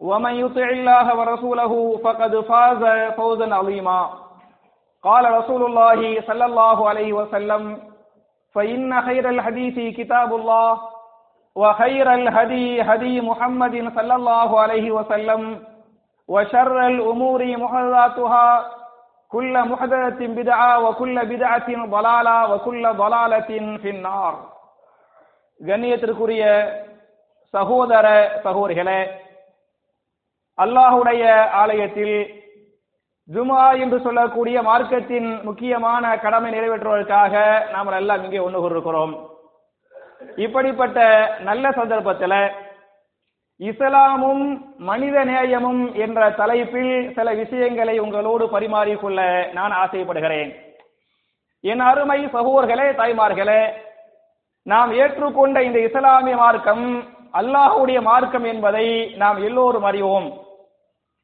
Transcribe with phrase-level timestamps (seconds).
[0.00, 1.72] ومن يطع الله ورسوله
[2.04, 4.10] فقد فاز فوزا عظيما
[5.02, 7.78] قال رسول الله صلى الله عليه وسلم
[8.54, 10.80] فإن خير الحديث كتاب الله
[11.56, 15.64] وخير الهدي هدي محمد صلى الله عليه وسلم
[16.28, 18.66] وشر الأمور محدثاتها
[19.28, 24.34] كل محدثة بدعة وكل بدعة ضلالة وكل ضلالة في النار
[25.60, 26.44] கண்ணியத்திற்குரிய
[27.54, 28.06] சகோதர
[28.44, 29.00] சகோதரிகளே
[30.63, 31.23] அல்லாஹுடைய
[31.61, 32.15] ஆலயத்தில்
[33.29, 37.33] ஜுமா என்று சொல்லக்கூடிய மார்க்கத்தின் முக்கியமான கடமை நிறைவேற்றுவதற்காக
[37.73, 39.13] நாம் எல்லாம் இங்கே ஒன்று கொண்டிருக்கிறோம்
[40.45, 40.97] இப்படிப்பட்ட
[41.49, 42.41] நல்ல சந்தர்ப்பத்தில்
[43.59, 44.43] இஸ்லாமும்
[44.89, 49.19] மனித நேயமும் என்ற தலைப்பில் சில விஷயங்களை உங்களோடு பரிமாறிக்கொள்ள
[49.57, 50.51] நான் ஆசைப்படுகிறேன்.
[51.63, 53.61] என் அருமை சகோதர்களே தாய்மார்களே
[54.65, 56.85] நாம் ஏற்றுக்கொண்ட இந்த இஸ்லாமிய மார்க்கம்
[57.39, 58.85] அல்லாஹுடைய மார்க்கம் என்பதை
[59.23, 60.29] நாம் எல்லோரும் அறிவோம்.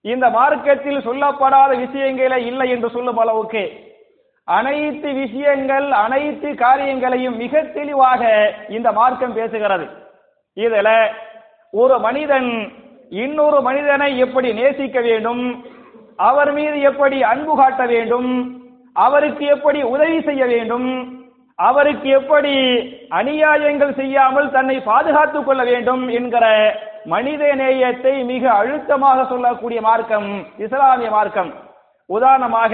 [0.05, 3.63] இந்த மார்க்கத்தில் சொல்லப்படாத விஷயங்களே இல்லை என்று சொல்லும் அளவுக்கு
[4.47, 8.21] அனைத்து விஷயங்கள் அனைத்து காரியங்களையும் மிக தெளிவாக
[8.69, 9.85] இந்த மார்க்கம் பேசுகிறது.
[10.57, 10.89] இதுல
[11.73, 12.49] ஒரு மனிதன்
[13.09, 15.43] இன்னொரு மனிதனை எப்படி நேசிக்க வேண்டும்
[16.19, 18.29] அவர் மீது எப்படி அன்பு காட்ட வேண்டும்
[18.95, 20.87] அவருக்கு எப்படி உதவி செய்ய வேண்டும்
[21.59, 22.53] அவருக்கு எப்படி
[23.09, 26.45] அநியாயங்கள் செய்யாமல் தன்னை பாதுகாத்துக் கொள்ள வேண்டும் என்கிற
[27.05, 30.29] மனித நேயத்தை மிக அழுத்தமாக சொல்லக்கூடிய மார்க்கம்
[30.65, 31.51] இஸ்லாமிய மார்க்கம்.
[32.09, 32.73] உதாரணமாக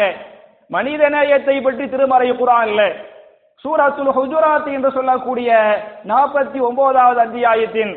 [0.71, 2.81] மனித நேயத்தை பற்றி திருமறை குரான்ல
[3.65, 5.49] சூரத்துல் ஹுஜுராத் என்று சொல்லக்கூடிய
[6.11, 7.91] நாற்பத்தி ஒன்பதாவது அத்தியாயத்தின்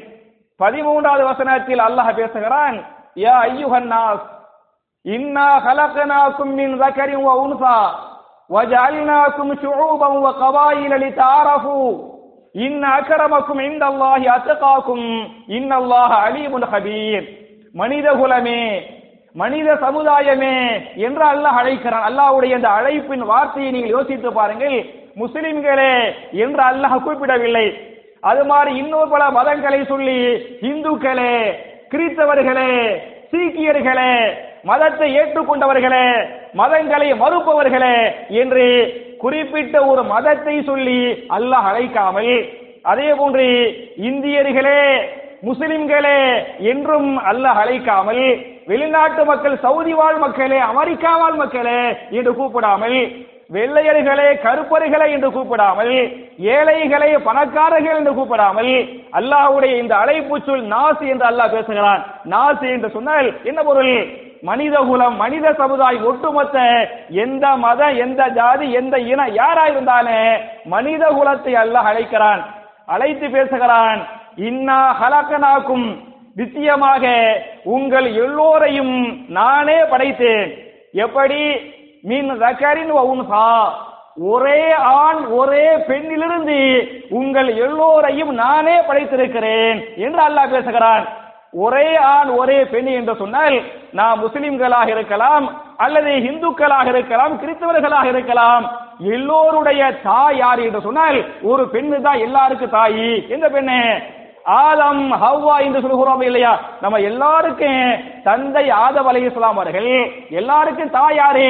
[0.61, 2.77] பதிமூன்றாவது வசனத்தில் அல்லாஹ் பேசுகிறான்
[3.17, 4.27] யா ஐயுஹன் நாஸ்
[5.07, 7.77] இன்னா ஹலகனாக்கும் மின் ரகரின் வ உன்சா
[8.51, 11.79] வஜஅல்னாக்கும் ஷுஊபன் வ கபாயில லிதஅரஃபு
[12.55, 15.07] இன் அக்கரமக்கும் இந்த அல்லாஹி அத்தகாக்கும்.
[15.59, 17.25] இன் அல்லாஹ் அலிமுல் ஹபீர்
[17.75, 18.61] மனித குலமே
[19.35, 20.57] மனித சமுதாயமே
[21.07, 22.07] என்று அல்லாஹ் அழைக்கிறான்.
[22.09, 24.77] அல்லாஹ்வுடைய இந்த அழைப்பின் வார்த்தையை நீங்கள் யோசித்து பாருங்கள்.
[25.23, 25.95] முஸ்லிம்களே
[26.45, 27.67] என்று அல்லாஹ் குறிப்பிடவில்லை.
[28.31, 30.19] அது மாதிரி இன்னொரு பல மதங்களை சொல்லி
[30.71, 31.35] இந்துக்களே
[31.93, 32.71] கிறிஸ்தவர்களே
[33.33, 34.13] சீக்கியர்களே
[34.69, 36.07] மதத்தை ஏற்றுக்கொண்டவர்களே
[36.61, 37.97] மதங்களை மறுப்பவர்களே
[38.43, 38.67] என்று
[39.25, 40.99] குறிப்பிட்ட ஒரு மதத்தை சொல்லி
[41.37, 42.33] அல்லாஹ் அழைக்காமல்
[42.93, 43.45] அதே போன்று
[44.09, 44.81] இந்தியர்களே
[45.49, 46.19] முஸ்லிம்களே
[46.73, 48.25] என்றும் அல்லாஹ் அழைக்காமல்
[48.71, 51.79] வெளிநாட்டு மக்கள் சவுதி வாழ் மக்களே அமெரிக்கா வாழ் மக்களே
[52.19, 52.99] என்று கூப்பிடாமல்
[53.55, 55.95] வெள்ளையர்களே கருப்பர்களை என்று கூப்பிடாமல்
[56.55, 58.71] ஏழைகளை பணக்காரர்கள் என்று கூப்பிடாமல்
[59.19, 62.01] அல்லாஹ்வுடைய இந்த அழைப்பு சொல் நாசு என்று அல்லாஹ் பேசுகிறான்.
[62.25, 63.93] நாசு என்று சொன்னால் என்ன பொருள்?
[64.49, 66.57] மனித குலம் மனித சமுதாயம் ஒட்டுமொத்த
[67.25, 72.43] எந்த மத எந்த ஜாதி எந்த இனம் யாரா இருந்தாலும் மனித குலத்தை அல்ல அழைக்கிறான்.
[72.87, 74.01] அழைத்து பேசுகிறான்.
[74.49, 75.87] இன்னா ஹலக்கனாக்கும்
[76.35, 77.05] நிச்சயமாக
[77.65, 78.95] உங்கள் எல்லோரையும்
[79.29, 80.47] நானே படைத்தேன்.
[80.93, 81.43] எப்படி?
[82.03, 83.49] மீன் ரக்கரின் உன்ஹா
[84.33, 84.63] ஒரே
[85.03, 86.59] ஆண் ஒரே பெண்ணிலிருந்து
[87.11, 91.05] உங்கள் எல்லோரையும் நானே படைத்திருக்கிறேன் என்று அல்லாஹ் பேசுகிறான்.
[91.55, 93.57] ஒரே ஆண் ஒரே பெண் என்று சொன்னால்
[93.93, 95.45] நாம் முஸ்லிம்களாக இருக்கலாம்
[95.77, 98.65] அல்லது இந்துக்களாக இருக்கலாம் கிறிஸ்தவர்களாக இருக்கலாம்.
[99.15, 103.09] எல்லோருடைய தாய் யார் என்று சொன்னால் ஒரு பெண்ணு தான் எல்லாருக்கும் தாயி.
[103.29, 103.79] எந்த பெண்ணு?
[104.63, 106.53] ஆதம் ஹவ்வா என்று சொல்கிறோம் இல்லையா?
[106.81, 107.81] நம்ம எல்லாருக்கும்
[108.23, 109.91] தந்தை ஆதம் அலை இஸ்லாம் அவர்கள்
[110.31, 111.49] எல்லாருக்கும் தாய் யாரு?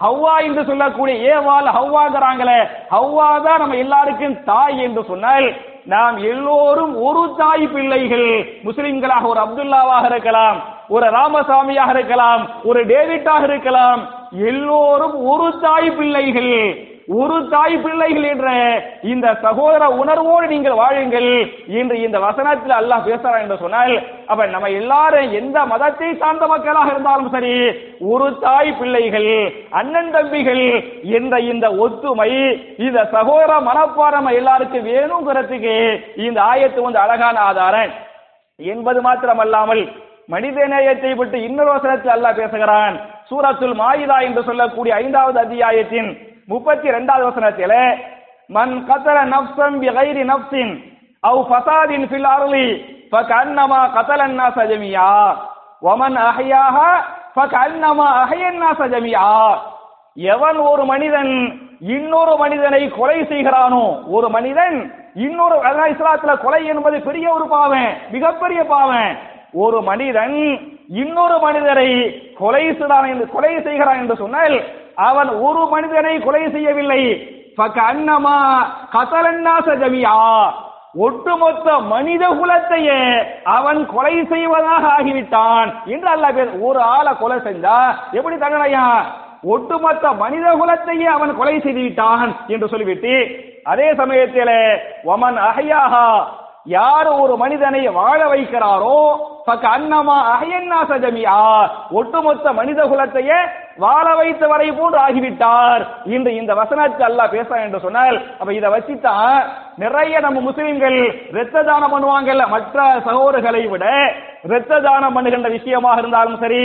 [0.00, 2.58] ஹவ்வா என்று சொல்லக்கூடிய ஏவால் ஹவ்வாங்கிறாங்களே
[2.90, 5.46] ஹவ்வா தான் நம்ம எல்லாருக்கும் தாய் என்று சொன்னால்
[5.86, 8.60] நாம் எல்லோரும் ஒரு தாய் பிள்ளைகள்.
[8.64, 10.56] முஸ்லிம்களாக ஒரு அப்துல்லாவாக இருக்கலாம்
[10.88, 14.00] ஒரு ராமசாமியாக இருக்கலாம் ஒரு டேவிட்டாக இருக்கலாம்.
[14.30, 16.54] எல்லோரும் ஒரு தாய் பிள்ளைகள்.
[17.08, 18.46] ஒரு தாய் பிள்ளைகள் என்ற
[19.10, 21.28] இந்த சகோதர உணர்வோடு நீங்கள் வாழுங்கள்
[21.78, 23.92] என்று இந்த வசனத்தில் அல்லாஹ் பேசுறான் என்று சொன்னால்
[24.26, 27.52] அப்ப நம்ம எல்லாரும் எந்த மதத்தை சார்ந்த மக்களாக இருந்தாலும் சரி
[28.10, 29.30] ஒரு தாய் பிள்ளைகள்
[29.80, 30.64] அண்ணன் தம்பிகள்
[31.18, 32.30] என்ற இந்த ஒத்துமை
[32.86, 35.76] இந்த சகோதர மனப்பாடம் எல்லாருக்கும் வேணுங்கிறதுக்கு
[36.24, 37.92] இந்த ஆயத்து வந்து அழகான ஆதாரம்.
[38.58, 39.84] என்பது மாத்திரமல்லாமல்
[40.28, 42.94] மனித நேயத்தை விட்டு இன்னொரு வசனத்தில் அல்லாஹ் பேசுகிறான்
[43.30, 46.08] சூரத்துல் மாயிதா என்று சொல்லக்கூடிய ஐந்தாவது அத்தியாயத்தின்
[46.48, 47.78] முப்பத்தி ரெண்டாவது வசனத்தில்
[48.50, 50.72] மன் கதல நப்சம் பிகைரி நப்சின்
[51.22, 52.66] அவு ஃபசாதின் ஃபில் அருளி
[53.12, 55.08] ஃபகன்னமா கத்தலன் நாச ஜமியா
[55.84, 56.76] ஒமன் அஹையாக
[57.36, 59.26] ஃபகன்னமா அஹையன் நாச ஜமியா
[60.26, 61.32] எவன் ஒரு மனிதன்
[61.94, 64.76] இன்னொரு மனிதனை கொலை செய்கிறானோ ஒரு மனிதன்
[65.18, 69.10] இன்னொரு அதான் இஸ்லாத்துல கொலை என்பது பெரிய ஒரு பாவம் மிகப்பெரிய பாவம்.
[69.58, 70.36] ஒரு மனிதன்
[70.96, 71.90] இன்னொரு மனிதரை
[72.38, 74.56] கொலை செய்தான் என்று கொலை செய்கிறான் என்று சொன்னால்
[74.96, 77.02] அவன் ஒரு மனிதனை கொலை செய்யவில்லை.
[77.58, 78.38] அன்னமா
[78.94, 80.14] கதலன்னாச ஜமியா.
[81.06, 83.00] ஒட்டுமொத்த மனித குலத்தையே
[83.56, 85.68] அவன் கொலை செய்வதாக ஆகிவிட்டான்.
[85.86, 87.78] என்று அல்ல பேர் ஒரு ஆளை கொலை செஞ்சா
[88.12, 88.86] எப்படி தண்டனையா?
[89.44, 93.14] ஒட்டுமொத்த மனித குலத்தையே அவன் கொலை செய்து விட்டான் என்று சொல்லிவிட்டு
[93.64, 94.56] அதே சமயத்தில்
[95.04, 96.06] ஒமன் அஹையாகா
[96.64, 98.96] யார் ஒரு மனிதனை வாழ வைக்கிறாரோ
[99.72, 101.38] அன்னமா அஹயன்னாச ஜமியா
[101.90, 103.38] ஒட்டுமொத்த மனித குலத்தையே
[103.84, 105.82] வாழ வைத்தவரை போன்று ஆகிவிட்டார்.
[106.14, 109.40] இன்று இந்த வசனத்தை அல்லாஹ் பேச என்று சொன்னால் அப்ப இதை வச்சுதான்
[109.82, 110.98] நிறைய நம்ம முஸ்லிம்கள்
[111.36, 113.84] ரத்த தானம் பண்ணுவாங்கல்ல மற்ற சகோதரர்களை விட
[114.52, 116.62] ரத்த தானம் பண்ணுகின்ற விஷயமாக இருந்தாலும் சரி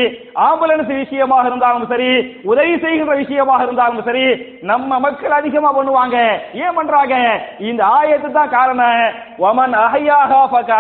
[0.47, 2.11] ஆம்புலன்ஸ் விஷயமாக இருந்தாலும் சரி
[2.51, 4.25] உதவி செய்கின்ற விஷயமாக இருந்தாலும் சரி
[4.71, 6.17] நம்ம மக்கள் அதிகமா பண்ணுவாங்க.
[6.63, 7.15] ஏன் பண்றாங்க?
[7.69, 9.01] இந்த ஆயத்து தான் காரணம்.
[9.49, 10.31] ஒமன் அஹையாக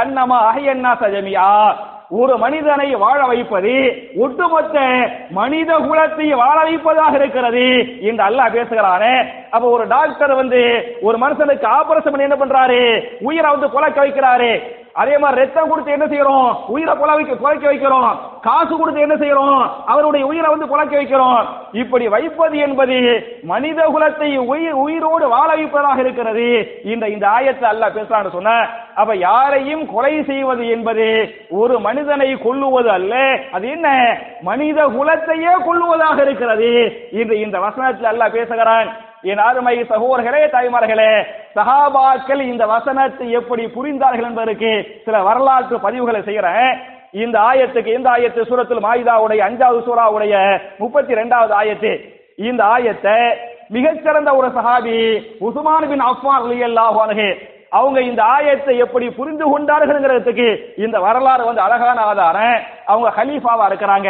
[0.01, 1.49] அன்னமா அஹையன்னா சஜமியா
[2.19, 3.73] ஒரு மனிதனை வாழ வைப்பது
[4.15, 4.79] ஒட்டுமொத்த
[5.29, 7.65] மனித குலத்தை வாழ வைப்பதாக இருக்கிறது
[8.01, 9.13] என்று அல்லாஹ் பேசுகிறானே.
[9.49, 10.61] அப்ப ஒரு டாக்டர் வந்து
[11.01, 13.07] ஒரு மனுஷனுக்கு ஆபரேஷன் பண்ணி என்ன பண்றாரு?
[13.21, 14.51] உயிரை வந்து குலக்க வைக்கிறாரு.
[14.93, 16.55] அதே மாதிரி ரத்தம் கொடுத்து என்ன செய்யறோம்?
[16.67, 18.17] உயிரை குலை குலைக்க வைக்கிறோம்.
[18.41, 19.69] காசு கொடுத்து என்ன செய்யறோம்?
[19.85, 21.45] அவருடைய உயிரை வந்து குலைக்க வைக்கிறோம்.
[21.71, 22.97] இப்படி வைப்பது என்பது
[23.43, 26.81] மனித குலத்தை உயிர் உயிரோடு வாழ வைப்பதாக இருக்கிறது.
[26.83, 28.67] இந்த இந்த ஆயத்தை அல்லாஹ் பேசுறான்னு சொன்ன.
[28.95, 33.39] அப்ப யாரையும் கொலை செய்வது என்பது ஒரு மனிதனை கொல்லுவது அல்ல.
[33.51, 34.17] அது என்ன?
[34.41, 36.71] மனித குலத்தையே கொல்லுவதாக இருக்கிறது.
[37.11, 38.89] இன்று இந்த வசனத்தில் அல்லாஹ் பேசுகிறான்
[39.29, 41.11] என் அருமை சகோதரர்களே தாய்மார்களே
[41.55, 44.71] சகாபாக்கள் இந்த வசனத்தை எப்படி புரிந்தார்கள் என்பதற்கு
[45.05, 46.71] சில வரலாற்று பதிவுகளை செய்கிறேன்.
[47.23, 50.35] இந்த ஆயத்துக்கு இந்த ஆயத்து சூரத்தில் மாயுதாவுடைய அஞ்சாவது சூறாவுடைய
[50.81, 51.91] முப்பத்தி ரெண்டாவது ஆயத்து.
[52.49, 53.15] இந்த ஆயத்தை
[53.75, 54.97] மிகச்சிறந்த ஒரு சஹாபி
[55.47, 57.29] உசுமான் பின் அஃபான் அலி
[57.79, 60.47] அவங்க இந்த ஆயத்தை எப்படி புரிந்து கொண்டார்கள்ங்கிறதுக்கு
[60.85, 62.57] இந்த வரலாறு வந்து அழகான ஆதாரம்.
[62.91, 64.09] அவங்க ஹலீஃபாவா இருக்கிறாங்க.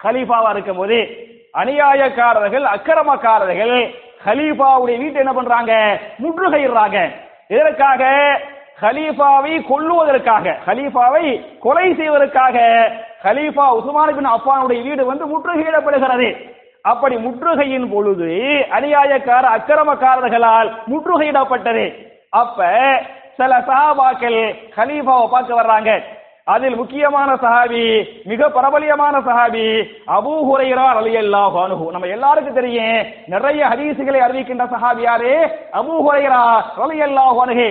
[0.00, 0.98] ஹலீஃபாவா இருக்கும் போது
[1.60, 3.76] அநியாயக்காரர்கள் அக்கிரமக்காரர்கள்
[4.24, 5.98] ஹலீஃபாவுடைய வீட்டை என்ன பண்றாங்க?
[6.18, 7.10] முற்றுகையிடுறாங்க.
[7.48, 8.04] இதற்காக
[8.80, 10.54] ஹலீஃபாவை கொல்லுவதற்காக.
[10.66, 12.58] ஹலீஃபாவை கொலை செய்வதற்காக.
[13.22, 16.52] ஹலீஃபா உசுமான் பின் அப்பானுடைய வீடு வந்து முற்றுகையிடப்படுகிறது.
[16.82, 18.26] அப்படி முற்றுகையின் பொழுது
[18.70, 22.06] அநியாயக்கார அக்கிரமக்காரர்களால் முற்றுகையிடப்பட்டது.
[22.30, 22.66] அப்ப
[23.36, 26.02] சில சஹாபாக்கள் ஹலீஃபாவை பார்க்க வர்றாங்க.
[26.46, 27.84] அதில் முக்கியமான சஹாபி
[28.30, 29.66] மிக பிரபலியமான சஹாபி
[30.16, 31.84] அபூ ஹுரைரா ரலியல்லாஹு அன்ஹு.
[31.94, 32.98] நம்ம எல்லாருக்கும் தெரியும்
[33.34, 35.32] நிறைய ஹதீசுகளை அறிவிக்கின்ற சஹாபி யாரு?
[35.80, 36.42] அபூ ஹுரைரா
[36.82, 37.68] ரலியல்லாஹு அன்ஹு.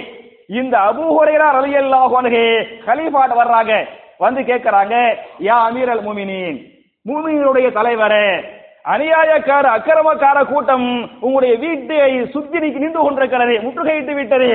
[0.59, 2.43] இந்த அபூ ஹுரைரா ரலியல்லாஹு அன்ஹு
[2.87, 3.73] கலீஃபாட்ட வர்றாங்க.
[4.19, 4.95] வந்து கேட்கறாங்க
[5.47, 6.57] யா அமீரல் முமினின்
[7.05, 8.27] முமினுடைய தலைவரே
[8.93, 10.87] அநியாயக்கார அக்கிரமக்கார கூட்டம்
[11.25, 11.99] உங்களுடைய வீட்டை
[12.33, 14.49] சுத்தி நின்று கொண்டிருக்கிறது முற்றுகையிட்டு விட்டது.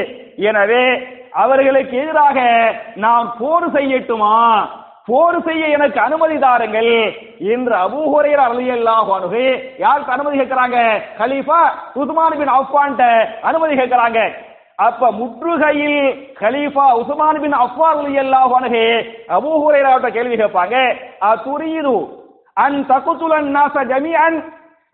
[0.48, 0.82] எனவே
[1.32, 2.38] அவர்களுக்கு எதிராக
[2.96, 4.34] நாம் போர் செய்யட்டுமா?
[5.08, 6.90] போர் செய்ய எனக்கு அனுமதி தாருங்கள்
[7.38, 9.44] என்று அபூஹுரையர் அலியல்லாஹு அணுகு
[9.78, 10.78] யாருக்கு அனுமதி கேட்கிறாங்க?
[11.20, 11.60] கலீஃபா
[11.94, 13.04] உஸ்மான் பின் அஃபான்ட்ட
[13.42, 14.20] அனுமதி கேட்கிறாங்க.
[14.76, 16.00] அப்ப முற்றுகையில்
[16.40, 18.84] கலீஃபா உஸ்மான் பின் அஃபான் அலியல்லாஹு அணுகு
[19.28, 20.76] அபூஹுரையர்ட்ட கேள்வி கேட்பாங்க.
[21.30, 21.96] அத்துரீது
[22.56, 24.38] அன் தகுத்துலன் நாச ஜமிஅன்?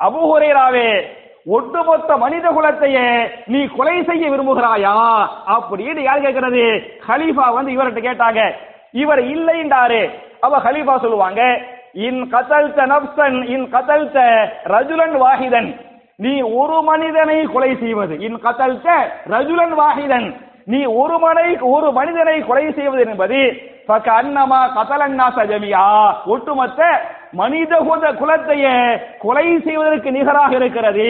[0.00, 0.88] அபூஹுரையராவே
[1.46, 4.94] ஒட்டுமொத்த மனித குலத்தையே நீ கொலை செய்ய விரும்புகிறாயா?
[5.54, 6.62] அப்படின்னு யார் கேட்கிறது?
[7.08, 8.52] ஹலீஃபா வந்து இவர்கிட்ட கேட்டாங்க.
[8.92, 10.10] இவர் இல்லைன்றாரு.
[10.40, 11.42] அப்ப ஹலீஃபா சொல்லுவாங்க
[11.92, 14.16] இன் கதல்த நப்சன் இன் கதல்த
[14.64, 15.68] ரஜுலன் வாஹிதன்.
[16.16, 18.88] நீ ஒரு மனிதனை கொலை செய்வது இன் கதல்த
[19.30, 20.34] ரஜுலன் வாஹிதன்.
[20.64, 23.40] நீ ஒரு மனை ஒரு மனிதனை கொலை செய்வது என்பது
[23.88, 25.84] அன்னமா கதலன்னா சஜமியா
[26.26, 26.80] ஒட்டுமொத்த
[27.32, 27.74] மனித
[28.18, 28.72] குலத்தையே
[29.18, 31.06] கொலை செய்வதற்கு நிகராக இருக்கிறது.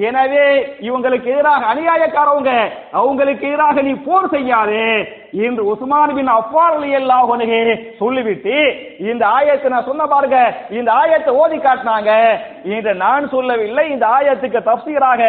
[0.00, 0.44] எனவே
[0.80, 2.52] இவங்களுக்கு எதிராக அநியாயக்காரவங்க
[2.92, 4.88] அவங்களுக்கு எதிராக நீ போர் செய்யாதே
[5.40, 7.28] என்று உஸ்மான் பின் அஃபார் எல்லாம்
[7.98, 8.56] சொல்லிவிட்டு
[8.98, 10.38] இந்த ஆயத்தை நான் சொன்ன பாருங்க
[10.70, 12.10] இந்த ஆயத்தை ஓதி காட்டினாங்க.
[12.70, 15.22] என்று நான் சொல்லவில்லை இந்த ஆயத்துக்கு தப்சீராக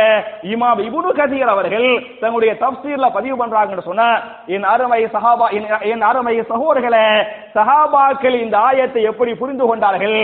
[0.51, 1.88] இமாம் இபுனு கதீர் அவர்கள்
[2.19, 4.10] தங்களுடைய தப்சீர்ல பதிவு பண்றாங்கன்னு சொன்ன
[4.48, 6.36] என் அருமை சஹாபா என்- என் அருமை
[6.81, 7.07] சகோதரர்களே
[7.55, 10.19] சஹாபாக்கள் இந்த ஆயத்தை எப்படி புரிந்து கொண்டார்கள்?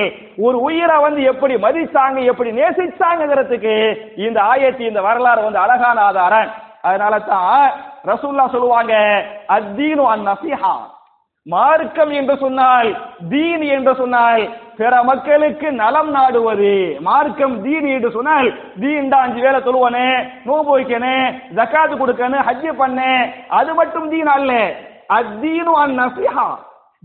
[0.46, 3.76] ஒரு உயிரை வந்து எப்படி மதிச்சாங்க எப்படி நேசிச்சாங்கிறதுக்கு
[4.26, 6.52] இந்த ஆயத்து இந்த வரலாறு வந்து அழகான ஆதாரம்.
[6.88, 7.66] அதனால தான்
[8.12, 8.94] ரசூல்லா சொல்லுவாங்க
[9.56, 10.76] அத்தீனு அன் நசிஹா.
[11.48, 12.90] மார்க்கம் என்று சொன்னால்
[13.32, 14.42] தீன் என்று சொன்னால்
[14.80, 16.74] பிற மக்களுக்கு நலம் நாடுவது.
[17.08, 18.48] மார்க்கம் தீன் என்று சொன்னால்
[18.82, 20.10] தீன் தான் அஞ்சு வேலை தொழுவனே
[20.48, 21.24] நோன்பு வைக்கணும்
[21.60, 23.12] ஜக்காத்து கொடுக்கணும் ஹஜ்ஜு பண்ணு
[23.60, 24.52] அது மட்டும் தீன் அல்ல.
[25.10, 26.58] அத்தீனு அன் நசிஹா.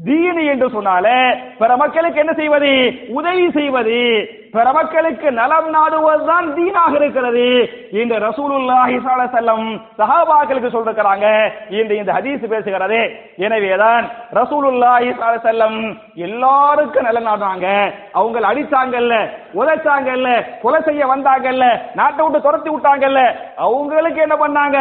[0.04, 2.92] தீனு என்று சொன்னாலே பிற மக்களுக்கு என்ன செய்வது?
[3.08, 4.28] உதவி செய்வது.
[4.52, 7.44] பிற மக்களுக்கு நலம் நாடுவதுதான் தீனாக இருக்கிறது.
[7.92, 11.26] இந்த ரசூலுல்லாஹி செல்லம் சஹாபாக்களுக்கு சொல்றாங்க
[11.68, 13.00] இந்த இந்த ஹதீஸ் பேசுகிறது.
[13.36, 14.04] எனவேதான்
[14.34, 15.10] ரசூலுல்லாஹி
[15.46, 19.14] செல்லம் எல்லாருக்கும் நலம் நாடுறாங்க அவங்க அடிச்சாங்கல்ல
[19.54, 20.28] உதைச்சாங்கல்ல
[20.62, 23.20] கொலை செய்ய வந்தாங்கல்ல நாட்டை விட்டு துரத்தி விட்டாங்கல்ல
[23.56, 24.78] அவங்களுக்கு என்ன பண்ணாங்க?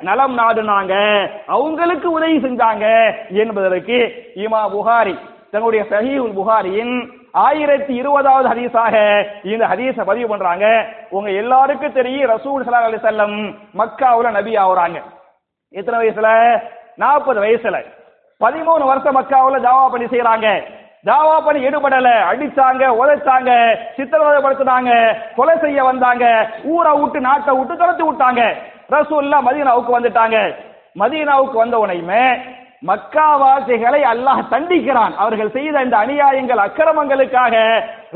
[0.00, 0.94] நலம் நாடுனாங்க.
[1.46, 2.86] அவங்களுக்கு உதவி செஞ்சாங்க.
[3.30, 3.98] என்பதற்கு
[4.36, 5.16] இமா புகாரி
[5.54, 6.94] தன்னுடைய சஹீஹுல் புகாரியின்
[7.46, 8.94] ஆயிரத்தி இருபதாவது ஹதீஸாக
[9.52, 10.66] இந்த ஹதீஸை பதிவு பண்றாங்க.
[11.16, 13.36] உங்க எல்லாருக்கும் தெரியும் ரசூல் ஸல்லல்லாஹு அலி செல்லம்
[13.80, 14.98] மக்காவுல நபி ஆகுறாங்க.
[15.74, 16.30] எத்தனை வயசுல?
[17.02, 17.76] நாற்பது வயசுல.
[18.40, 20.48] பதிமூணு வருஷம் மக்காவுல ஜாவா பண்ணி செய்யறாங்க
[21.08, 23.50] ஜாவா பண்ணி ஈடுபடல அடிச்சாங்க உதைச்சாங்க
[23.96, 24.90] சித்திரவதைப்படுத்தினாங்க
[25.38, 26.24] கொலை செய்ய வந்தாங்க
[26.74, 28.42] ஊரை விட்டு நாட்டை விட்டு துரத்தி விட்டாங்க.
[28.94, 30.38] ரசூல்லா மதீனாவுக்கு வந்துட்டாங்க.
[31.02, 32.24] மதீனாவுக்கு வந்த உனையுமே
[32.88, 35.14] மக்காவாசிகளை அல்லாஹ் தண்டிக்கிறான்.
[35.22, 37.54] அவர்கள் செய்த இந்த அநியாயங்கள் அக்கிரமங்களுக்காக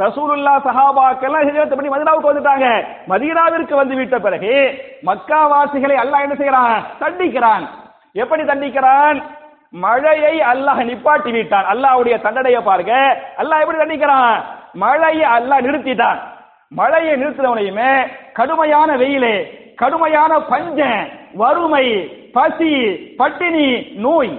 [0.02, 2.66] ரசூலுல்லா சஹாபாக்கெல்லாம் ஹிஜ்ரத் பண்ணி மதினாவுக்கு வந்துட்டாங்க.
[3.08, 4.54] மதீனாவிற்கு வந்து விட்ட பிறகு
[5.08, 7.64] மக்காவாசிகளை அல்லாஹ் என்ன செய்யறான் தண்டிக்கிறான்.
[8.12, 9.18] எப்படி தண்டிக்கிறான்?
[9.84, 11.66] மழையை அல்லாஹ் நிப்பாட்டி விட்டான்.
[11.72, 12.94] அல்லாஹ்வுடைய தண்டனையை பாருங்க.
[13.40, 14.36] அல்லாஹ் எப்படி தண்டிக்கிறான்?
[14.74, 16.20] மழையை அல்லாஹ் நிறுத்திட்டான்.
[16.72, 17.92] மழையை நிறுத்தினவனையுமே
[18.32, 19.36] கடுமையான வெயிலே
[19.76, 21.02] கடுமையான பஞ்சம்
[21.34, 21.86] வறுமை
[22.32, 22.72] பசி
[23.16, 23.68] பட்டினி
[24.04, 24.32] நோய்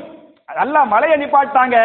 [0.56, 1.77] நல்லா மழையை நிப்பாட்டாங்க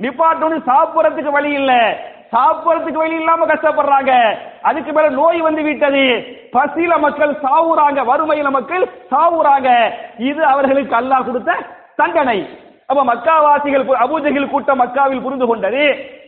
[0.00, 1.96] நிப்பாட்டோன்னு சாப்பிடறதுக்கு வழி இல்ல.
[2.32, 4.36] சாப்பிடறதுக்கு வழி இல்லாம கஷ்டப்படுறாங்க.
[4.62, 6.04] அதுக்கு மேல நோய் வந்து விட்டது.
[6.52, 8.04] பசியில மக்கள் சாவுறாங்க.
[8.12, 9.90] வறுமையில மக்கள் சாவுறாங்க.
[10.18, 11.52] இது அவர்களுக்கு அல்லாஹ் கொடுத்த
[11.96, 12.58] தண்டனை.
[12.90, 15.82] அப்ப மக்காவாசிகள் அபூஜகில் கூட்டம் மக்காவில் புரிந்து கொண்டது.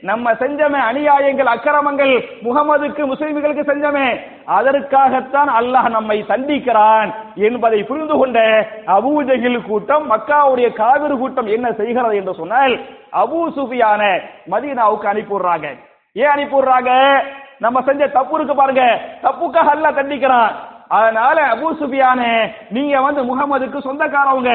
[0.08, 2.12] நம்ம செஞ்சமே அநியாயங்கள் அக்கிரமங்கள்
[2.46, 4.06] முகமதுக்கு முஸ்லிம்களுக்கு செஞ்சமே.
[4.56, 7.10] அதற்காகத்தான் அல்லாஹ் நம்மை தண்டிக்கிறான்
[7.48, 8.38] என்பதை புரிந்து கொண்ட
[8.96, 12.74] அபூஜகில் கூட்டம் மக்காவுடைய காவிரி கூட்டம் என்ன செய்கிறது என்று சொன்னால்
[13.22, 14.02] அபூ சுஃபியான
[14.54, 15.66] மதீனாவுக்கு அனுப்பிடுறாங்க
[16.16, 16.90] ஏன் அனுப்பிடுறாங்க
[17.64, 18.84] நம்ம செஞ்ச தப்பு இருக்கு பாருங்க.
[19.26, 20.52] தப்புக்காக அல்லாஹ் தண்டிக்கிறான்.
[21.00, 22.32] அதனால அபூ சுஃபியானே
[22.76, 24.52] நீங்க வந்து முகமதுக்கு சொந்தக்காரவங்க.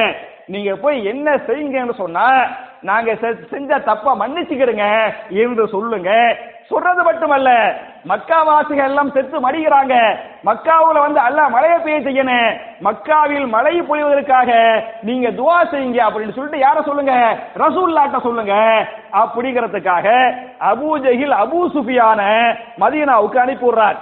[0.48, 2.46] நீங்க போய் என்ன செய்யுங்கன்னு சொன்னா
[2.80, 6.36] நாங்க செ- செஞ்ச தப்ப மன்னிச்சுக்கிறோங்க என்று சொல்லுங்க.
[6.66, 10.16] சொல்றது மட்டுமல்ல மக்கா வாசிகள் எல்லாம் செத்து மடிகிறாங்க.
[10.44, 12.58] மக்காவுல வந்து அல்லாஹ் மழையை பெய்ய செய்யணும்.
[12.84, 17.38] மக்காவில் மழை பொழிவதற்காக நீங்க துவா செய்யுங்க அப்படின்னு சொல்லிட்டு யார சொல்லுங்க?
[17.56, 18.86] ரசூல்லாட்ட சொல்லுங்க.
[19.12, 23.96] அப்படிங்கிறதுக்காக அபூ ஜஹில் அபூ சுஃபியான மதீனாவுக்கு அனுப்பி விடுறார்.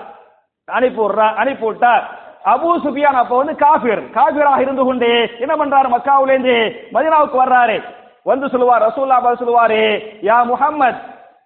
[0.66, 2.24] அனுப்பி அனுப்பி விட்டார்.
[2.52, 5.08] அபூ சுபியான் அப்ப வந்து காபிர் காபிராக இருந்து கொண்டு
[5.44, 5.88] என்ன பண்றாரு?
[5.94, 6.56] மக்காவுல இருந்து
[6.94, 7.76] மதீனாவுக்கு வர்றாரு.
[8.24, 9.80] வந்து சொல்லுவார் ரசூல்லா பதில் சொல்லுவாரு
[10.28, 11.00] யா முஹம்மத்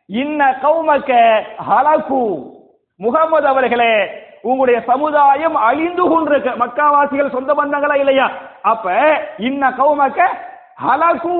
[0.07, 1.11] இன்ன கௌமக்க
[1.69, 2.23] ஹலகு
[3.00, 3.92] முகமது அவர்களே
[4.42, 6.50] உங்களுடைய சமுதாயம் அழிந்து கொண்டிருக்க.
[6.64, 8.26] மக்காவாசிகள் சொந்த பந்தங்களா இல்லையா?
[8.62, 8.95] அப்ப
[9.38, 10.21] இன்ன கௌமக்க
[10.87, 11.37] ஹலகு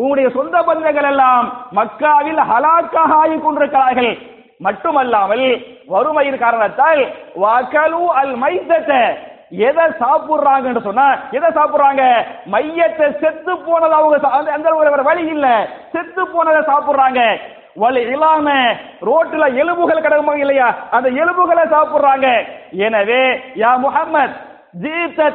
[0.00, 1.46] உங்களுடைய சொந்த பந்தங்கள் எல்லாம்
[1.78, 4.12] மக்காவில் ஹலாக்காக ஆகி கொண்டிருக்கிறார்கள்.
[4.58, 7.06] மட்டுமல்லாமல் வறுமையின் காரணத்தால்
[7.42, 9.18] வகலு அல் மைத்தத்தை
[9.50, 12.24] எதை சாப்பிடுறாங்கன்னு சொன்னா எதை சாப்பிடுறாங்க?
[12.52, 15.68] மையத்தை செத்து போனது அவங்க அந்த- அந்த ஒரு வழி இல்ல.
[15.92, 17.38] செத்து போனதை சாப்பிடுறாங்க.
[17.74, 18.52] வலி இல்லாம
[19.00, 20.76] ரோட்டுல எலும்புகள் கிடக்குமா இல்லையா?
[20.90, 22.46] அந்த எலும்புகளை சாப்பிடுறாங்க.
[22.70, 24.36] எனவே யா முஹம்மத்
[24.82, 25.30] ஜீத்த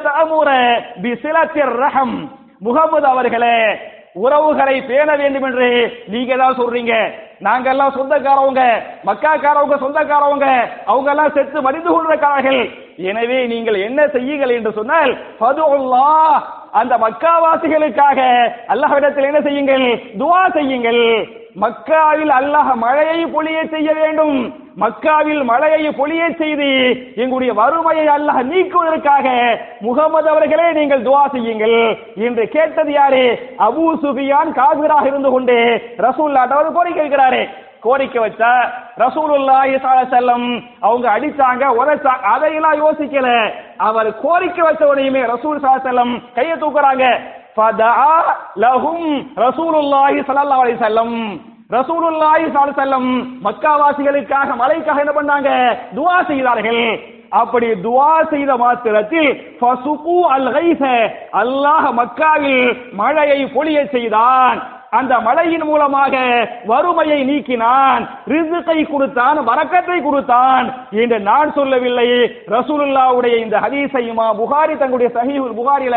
[1.02, 2.28] பி பிசிலத்திர் ரஹம்.
[2.58, 3.78] முகமது அவர்களே
[4.12, 7.12] உறவுகளை பேண வேண்டும் என்று நீங்க தான் சொல்றீங்க.
[7.46, 8.62] நாங்க எல்லாம் சொந்தக்காரவங்க
[9.08, 10.46] மக்காக்காரவங்க சொந்தக்காரவங்க
[10.90, 12.60] அவங்க எல்லாம் செத்து மடிந்து கொண்டிருக்கிறார்கள்.
[13.10, 15.12] எனவே நீங்கள் என்ன செய்யுங்கள் என்று சொன்னால்
[16.80, 18.18] அந்த மக்காவாசிகளுக்காக
[18.72, 19.86] அல்லாஹ்விடத்தில் என்ன செய்யுங்கள்?
[20.20, 21.02] துவா செய்யுங்கள்.
[21.56, 24.36] மக்காவில் அல்லாஹ் மழையை பொழிய செய்ய வேண்டும்.
[24.82, 26.68] மக்காவில் மழையை பொழிய செய்து
[27.22, 29.26] எங்களுடைய வறுமையை அல்லாஹ் நீக்குவதற்காக
[29.86, 31.78] முகமது அவர்களே நீங்கள் துவா செய்யுங்கள்.
[32.26, 33.24] என்று கேட்டது யாரு?
[33.66, 35.56] அபு சுபியான் காபிராக இருந்து கொண்டு
[36.06, 37.42] ரசூல்லாட்ட அவர் கோரிக்கை வைக்கிறாரு.
[37.84, 38.52] கோரிக்கை வச்சா
[39.04, 43.28] ரசூலுல்லாஹி ஸல்லல்லாஹு அலைஹி அவங்க அடிச்சாங்க உதைச்சாங்க அதையெல்லாம் யோசிக்கல.
[43.88, 47.04] அவர் கோரிக்கை வச்ச உடனேயுமே ரசூல் ஸல்லல்லாஹு அலைஹி வஸல்லம் கையை தூக்குறாங்க.
[47.56, 47.92] ஃபதா
[48.64, 49.06] லஹும்
[49.44, 51.14] ரசூலுல்லாஹி ஸல்லல்லாஹு அலைஹி வஸல்லம்
[51.76, 53.08] ரசூலுல்லாஹி ஸல்லல்லாஹு அலைஹி வஸல்லம்
[53.46, 55.50] மக்காவாசிகளுக்காக மலைக்காக என்ன பண்ணாங்க?
[55.96, 56.84] துஆ செய்தார்கள்.
[57.40, 59.28] அப்படி துவா செய்த மாத்திரத்தில்
[59.58, 60.82] ஃபசுகு அல் கைஸ
[61.42, 62.64] அல்லாஹ் மக்காவில்
[63.00, 64.58] மழையை பொழிய செய்தான்.
[64.98, 66.14] அந்த மழையின் மூலமாக
[66.70, 70.66] வறுமையை நீக்கினான் ரிசுக்கை கொடுத்தான் வரக்கத்தை கொடுத்தான்
[71.02, 72.06] என்று நான் சொல்லவில்லை.
[72.54, 75.96] ரசூலுல்லாவுடைய இந்த ஹதீசையுமா புகாரி தங்களுடைய சஹீஹுல் புகாரில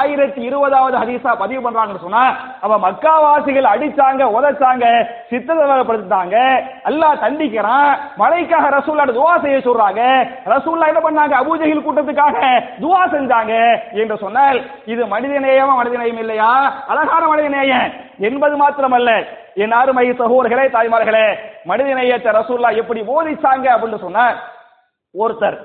[0.00, 2.24] ஆயிரத்தி இருபதாவது ஹதீஸா பதிவு பண்றாங்கன்னு சொன்னா
[2.66, 4.84] அவ மக்காவாசிகள் அடிச்சாங்க உதைச்சாங்க
[5.30, 6.36] சித்தப்படுத்தாங்க
[6.90, 7.90] அல்லாஹ் தண்டிக்கிறான்.
[8.22, 10.02] மழைக்காக ரசூல்லா துவா செய்ய சொல்றாங்க.
[10.52, 11.34] ரசூல்லா என்ன பண்ணாங்க?
[11.42, 12.38] அபூஜஹில் கூட்டத்துக்காக
[12.82, 13.54] துவா செஞ்சாங்க
[14.02, 14.60] என்று சொன்னால்
[14.92, 16.52] இது மனிதநேயமா மனிதநேயம் இல்லையா?
[16.92, 17.90] அழகான மனிதநேயம்.
[18.20, 19.26] என்பது மாத்திரமல்ல.
[19.54, 24.36] என் அருமை சகோதரர்களே தாய்மார்களே மனிதநேயத்தை ரசூல்லா எப்படி போதிச்சாங்க அப்படின்னு சொன்னார்.
[25.18, 25.58] ஒருத்தர்.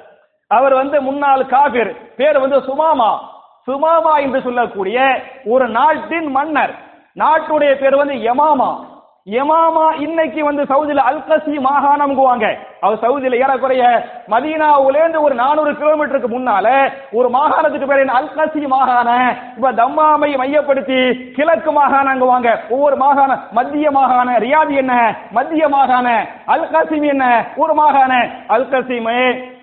[0.47, 2.15] அவர் வந்து முன்னாள் காபிர்.
[2.15, 3.41] பேர் வந்து சுமாமா.
[3.63, 6.75] சுமாமா என்று சொல்லக்கூடிய ஒரு நாட்டின் மன்னர்.
[7.15, 8.94] நாட்டுடைய பேர் வந்து யமாமா.
[9.27, 12.45] யமாமா இன்னைக்கு வந்து சவுதியில அல்கசி மாகாணம்ங்குவாங்க
[12.81, 13.83] அவர் சவுதியில ஏறக்குறைய
[14.29, 16.65] மதீனாவுலேருந்து ஒரு நானூறு கிலோமீட்டருக்கு முன்னால
[17.13, 18.13] ஒரு மாகாணத்துக்கு பேர் என்ன?
[18.13, 19.25] அல்கசி மாகாணம்.
[19.57, 20.99] இப்ப தம்மாமை மையப்படுத்தி
[21.37, 24.93] கிழக்கு மாகாணங்குவாங்க ஒவ்வொரு மாகாணம் மத்திய மாகாண ரியாதி என்ன?
[25.31, 26.07] மத்திய மாகாண
[26.47, 27.25] அல்கசிம் என்ன?
[27.57, 28.13] ஒரு மாகாண
[28.49, 29.19] அல்கசிமே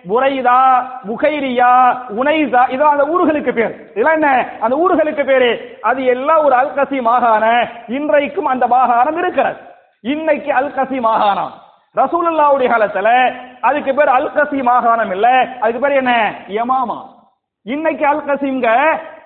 [0.09, 3.89] புரைதா புகைரியா உனைசா இதான் அந்த ஊர்களுக்கு பேர்.
[3.91, 4.47] இதெல்லாம் என்ன?
[4.61, 5.79] அந்த ஊர்களுக்கு பேரு.
[5.83, 9.57] அது எல்லாம் ஒரு அல்கசி மாகாணம் இன்றைக்கும் அந்த மாகாணம் இருக்கிறது.
[10.01, 11.53] இன்னைக்கு அல்கசி மாகாணம்
[11.97, 15.49] ரசூலுல்லாவுடைய காலத்துல அதுக்கு பேர் அல்கசி மாகாணம் இல்ல.
[15.61, 16.35] அதுக்கு பேர் என்ன?
[16.49, 16.99] யமாமா.
[17.63, 18.69] இன்னைக்கு அல்கசிங்க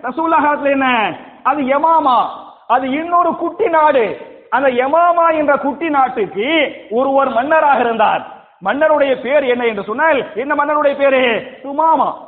[0.03, 1.17] ரசூல்லா காலத்துல என்ன?
[1.43, 2.27] அது யமாமா.
[2.67, 4.35] அது இன்னொரு குட்டி நாடு.
[4.51, 8.36] அந்த யமாமா என்ற குட்டி நாட்டுக்கு ஒருவர் மன்னராக இருந்தார்.
[8.65, 11.23] மன்னருடைய பேர் என்ன என்று சொன்னால் என்ன மன்னருடைய பேரு?
[11.63, 12.25] சுமாமா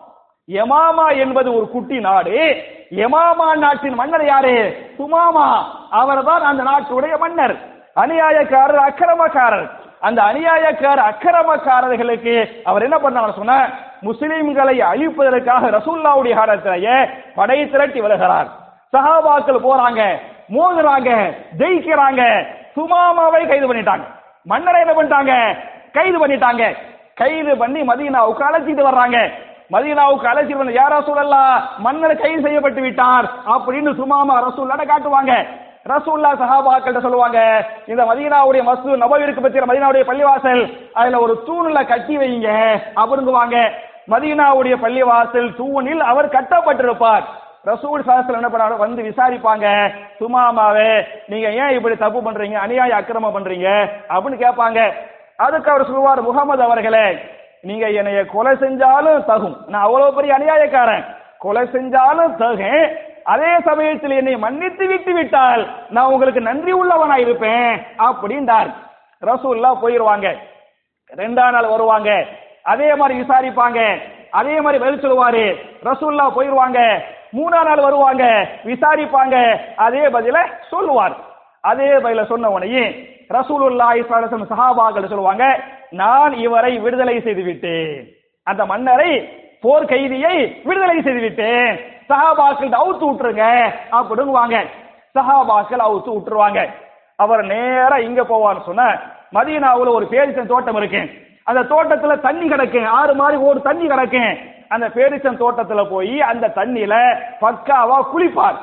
[0.48, 2.64] யமாமா என்பது ஒரு குட்டி நாடு.
[2.90, 4.76] யமாமா நாட்டின் மன்னர் யாரு?
[4.96, 5.46] சுமாமா
[5.90, 7.56] அவர்தான் அந்த நாட்டுடைய மன்னர்.
[7.96, 9.70] அநியாயக்காரர் அக்கிரமக்காரர்.
[10.00, 13.68] அந்த அநியாயக்கார அக்கிரமக்காரர்களுக்கு அவர் என்ன பண்ணாங்க சொன்ன
[14.02, 16.96] முஸ்லிம்களை அழிப்பதற்காக ரசூல்லாவுடைய காலத்திலேயே
[17.34, 18.46] படை திரட்டி வருகிறார்.
[18.92, 20.02] சஹாபாக்கள் போறாங்க
[20.50, 22.46] மோதுறாங்க ஜெயிக்கிறாங்க.
[22.76, 24.06] சுமாமாவை கைது பண்ணிட்டாங்க.
[24.44, 25.58] மன்னரை என்ன பண்ணிட்டாங்க?
[25.92, 26.76] கைது பண்ணிட்டாங்க.
[27.14, 29.30] கைது பண்ணி மதீனாவுக்கு அழைச்சிட்டு வர்றாங்க.
[29.72, 33.30] மதீனாவுக்கு அழைச்சிட்டு வந்து யாரா சொல்லலாம் மன்னர் கைது செய்யப்பட்டு விட்டார்.
[33.46, 35.46] அப்படின்னு சுமாமா ரசூல்லாட காட்டுவாங்க.
[35.88, 42.80] ரசூல்லா சஹாபாக்கள்ட்ட சொல்லுவாங்க இந்த மதீனாவுடைய மஸ்து நபவிற்கு பற்றிய மதீனாவுடைய பள்ளிவாசல் அதுல ஒரு தூணில் கட்டி வைங்க.
[42.96, 43.70] அப்படிங்குவாங்க.
[44.08, 47.22] மதீனாவுடைய பள்ளிவாசல் தூணில் அவர் கட்டப்பட்டிருப்பார்.
[47.66, 49.92] ரசூல் சாஸ்திரம் என்ன பண்ணாரு வந்து விசாரிப்பாங்க.
[50.20, 52.58] சுமாமாவே நீங்க ஏன் இப்படி தப்பு பண்றீங்க?
[52.66, 53.90] அநியாய அக்கிரமம் பண்றீங்க?
[54.08, 54.92] அப்படின்னு கேட்பாங்க.
[55.38, 57.18] அதுக்கு அவர் சொல்லுவார் முகமது அவர்களே
[57.60, 61.04] நீங்க என்னைய கொலை செஞ்சாலும் தகும் நான் அவ்வளவு பெரிய அநியாயக்காரன்.
[61.38, 68.72] கொலை செஞ்சாலும் தகும் அதே சமயத்தில் என்னை மன்னித்து விட்டு விட்டால் நான் உங்களுக்கு நன்றி உள்ளவனா இருப்பேன் அப்படின்றார்.
[69.26, 70.34] ரசூல்லா போயிருவாங்க.
[71.16, 72.24] ரெண்டாம் நாள் வருவாங்க.
[72.62, 73.98] அதே மாதிரி விசாரிப்பாங்க.
[74.30, 75.56] அதே மாதிரி பதில் சொல்லுவாரு.
[75.84, 77.02] ரசூல்லா போயிருவாங்க.
[77.32, 78.24] மூணாம் நாள் வருவாங்க.
[78.64, 79.60] விசாரிப்பாங்க.
[79.76, 80.38] அதே பதில
[80.70, 81.16] சொல்லுவார்.
[81.60, 85.44] அதே பதில சொன்ன உடனே ரசூலுல்லாஹி ஸல்லல்லாஹு சஹாபாக்கள் சொல்லுவாங்க?
[85.90, 87.92] நான் இவரை விடுதலை செய்து விட்டேன்
[88.46, 89.12] அந்த மன்னரை
[89.64, 90.34] போர் கைதியை
[90.68, 91.70] விடுதலை செய்து விட்டேன்
[92.10, 93.46] சஹாபாக்கள் அவுத்து விட்டுருங்க
[93.98, 94.58] அப்படிங்குவாங்க
[95.16, 96.60] சஹாபாக்கள் அவுத்து விட்டுருவாங்க.
[97.18, 98.82] அவர் நேரா இங்க போவான்னு சொன்ன
[99.36, 101.00] மதீனாவுல ஒரு பேரிசன் தோட்டம் இருக்கு.
[101.44, 102.80] அந்த தோட்டத்துல தண்ணி கிடக்கு.
[102.98, 104.22] ஆறு மாதிரி ஒரு தண்ணி கிடக்கு.
[104.74, 106.94] அந்த பேரிசன் தோட்டத்துல போய் அந்த தண்ணியில
[107.42, 108.58] பக்காவா குளிப்பார்.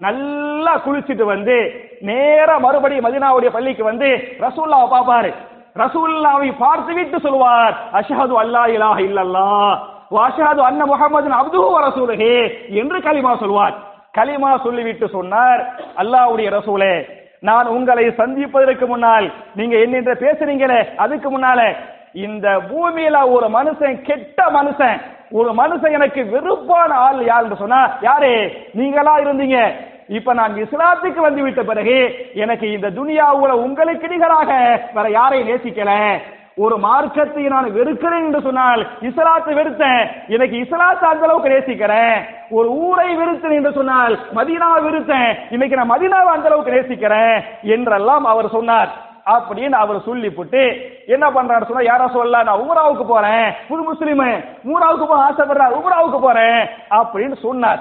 [0.00, 1.56] நல்லா குளிச்சுட்டு வந்து
[2.02, 4.08] நேரா மறுபடியும் மதினாவுடைய பள்ளிக்கு வந்து
[4.40, 5.30] ரசூல்லாவை பார்ப்பாரு.
[5.76, 9.46] ரசூல்லாவை பார்த்து விட்டு சொல்லுவார் அஷஹது அல்லா இலாஹ இல்லல்லா
[10.10, 11.78] வாஷஹது அன்ன முகமது அப்துஹு வ
[12.80, 13.74] என்று கலிமா சொல்வார்.
[14.14, 15.60] கலிமா சொல்லிவிட்டு சொன்னார்
[15.96, 16.94] அல்லாவுடைய ரசூலே
[17.48, 21.60] நான் உங்களை சந்திப்பதற்கு முன்னால் நீங்க என்னென்ற பேசுறீங்களே அதுக்கு முன்னால
[22.24, 24.98] இந்த பூமியில ஒரு மனுஷன் கெட்ட மனுஷன்
[25.38, 28.32] ஒரு மனுஷன் எனக்கு வெறுப்பான ஆள் யாருன்னு சொன்னா யாரு
[28.78, 29.58] நீங்களா இருந்தீங்க.
[30.18, 31.96] இப்ப நான் இஸ்லாத்துக்கு வந்து விட்ட பிறகு
[32.44, 34.50] எனக்கு இந்த துனியாவுல உங்களுக்கு நிகராக
[34.96, 35.92] வேற யாரையும் நேசிக்கல?
[36.64, 40.02] ஒரு மார்க்கத்தை நான் வெறுக்கிறேன் என்று சொன்னால் இஸ்லாத்தை வெறுத்தேன்.
[40.34, 42.16] எனக்கு இஸ்லாத்தை அந்த அளவுக்கு நேசிக்கிறேன்
[42.58, 45.30] ஒரு ஊரை வெறுத்தேன் என்று சொன்னால் மதீனாவை வெறுத்தேன்.
[45.54, 47.36] இன்னைக்கு நான் மதினாவை அந்த அளவுக்கு நேசிக்கிறேன்
[47.76, 48.90] என்றெல்லாம் அவர் சொன்னார்.
[49.30, 53.54] அப்படின்னு அவர் சொல்லிவிட்டு என்ன பண்றாரு சொன்னா யாரா சொல்லலாம் நான் உமராவுக்கு போறேன்.
[53.68, 54.18] புது முஸ்லீம்.
[54.64, 56.68] உமராவுக்கு போக ஆசைப்படுறாரு உமராவுக்கு போறேன்.
[56.90, 57.78] அப்படின்னு சொன்னார்.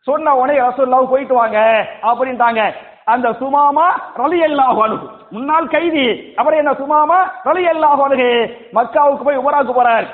[0.00, 2.72] சொன்ன உடனே ரசூல்லாவுக்கு போயிட்டு வாங்க அப்படின்ட்டாங்க.
[3.04, 6.32] அந்த சுமாமா ரலி அல்லாஹ் முன்னாள் கைதி.
[6.36, 10.06] அப்புறம் என்ன சுமாமா ரலி அல்லாஹ் மக்காவுக்கு போய் உமராவுக்கு போறார்.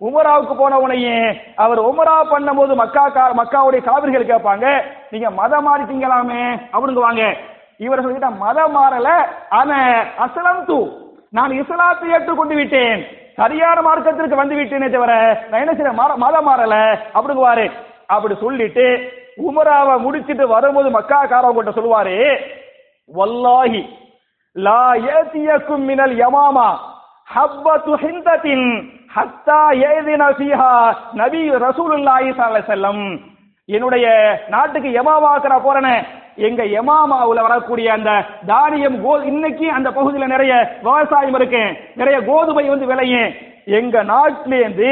[0.00, 4.82] உமராவுக்கு போன உனையே அவர் உமரா பண்ணும்போது மக்கா கா- மக்காவுடைய காவிரிகள் கேட்பாங்க.
[5.10, 7.36] நீங்க மதம் மாறிட்டீங்களாமே அப்படிங்குவாங்க
[7.80, 9.08] இவர் சொல்லிட்ட மதம் மாறல.
[9.58, 9.78] ஆனா
[10.24, 10.78] அசலம் தூ.
[11.32, 13.00] நான் இஸ்லாத்தை ஏற்றுக்கொண்டு விட்டேன்.
[13.40, 15.12] சரியான மார்க்கத்திற்கு வந்து விட்டேனே தவிர
[15.50, 15.92] நான் என்ன செய்ய
[16.24, 16.74] மதம் மாறல.
[17.16, 17.66] அப்படிங்குவாரு.
[18.14, 18.86] அப்படி சொல்லிட்டு
[19.46, 22.16] உமராவை முடிச்சிட்டு வரும்போது மக்காக்காரவங்க சொல்லுவாரு
[23.10, 23.80] வல்லாஹி
[24.56, 24.82] லா
[25.14, 26.68] ஏத்தியக்கும் மினல் யமாமா
[27.28, 28.66] ஹவ்வத்து ஹிந்தத்தின்
[29.16, 29.58] ஹத்தா
[29.90, 30.72] ஏதின ஃபீஹா
[31.20, 33.02] நபி ரசூலுல்லாஹி ஸல்லல்லாஹு அலைஹி வஸல்லம்.
[33.68, 34.06] என்னுடைய
[34.48, 35.96] நாட்டுக்கு யமாமாவுக்கு நான் போறேனே.
[36.36, 41.76] எங்க எமாமாவுல வரக்கூடிய அந்த தானியம் கோ இன்னைக்கு அந்த பகுதியில் நிறைய விவசாயம் இருக்கு.
[41.94, 43.32] நிறைய கோதுமை வந்து விளையும்.
[43.64, 44.90] எங்க நாட்டிலேருந்து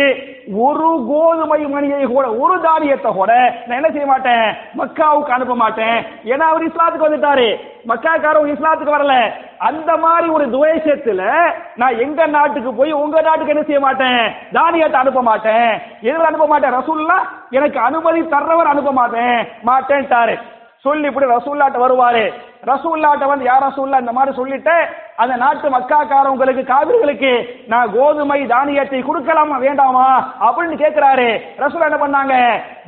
[0.57, 3.33] ஒரு கோதுமை மணியை கூட ஒரு தானியத்தை கூட
[3.67, 4.55] நான் என்ன செய்ய மாட்டேன்?
[4.79, 6.05] மக்காவுக்கு அனுப்ப மாட்டேன்.
[6.25, 7.57] ஏன்னா அவர் இஸ்லாத்துக்கு வந்துட்டாரு.
[7.89, 9.31] மக்காக்காரங்க இஸ்லாத்துக்கு வரல.
[9.59, 11.33] அந்த மாதிரி ஒரு துவேஷத்துல
[11.77, 14.35] நான் எங்க நாட்டுக்கு போய் உங்க நாட்டுக்கு என்ன செய்ய மாட்டேன்?
[14.53, 15.81] தானியத்தை அனுப்ப மாட்டேன்.
[16.03, 16.75] எதுல அனுப்ப மாட்டேன்?
[16.75, 17.19] ரசூல்லா
[17.51, 19.49] எனக்கு அனுமதி தர்றவர் அனுப்ப மாட்டேன்.
[19.67, 20.37] மாட்டேன்ட்டாரு.
[20.85, 22.25] சொல்லி இப்படி ரசூல்லாட்ட வருவாரு.
[22.67, 24.77] ரசூல்லாட்ட வந்து யார் ரசூல்லா இந்த மாதிரி சொல்லிட்டு
[25.23, 27.33] அந்த நாட்டு மக்காக்காரவங்களுக்கு காவிர்களுக்கு
[27.67, 30.07] நான் கோதுமை தானியத்தை கொடுக்கலாமா வேண்டாமா?
[30.41, 32.35] அப்படின்னு கேட்கிறாரு ரசூல் என்ன பண்ணாங்க?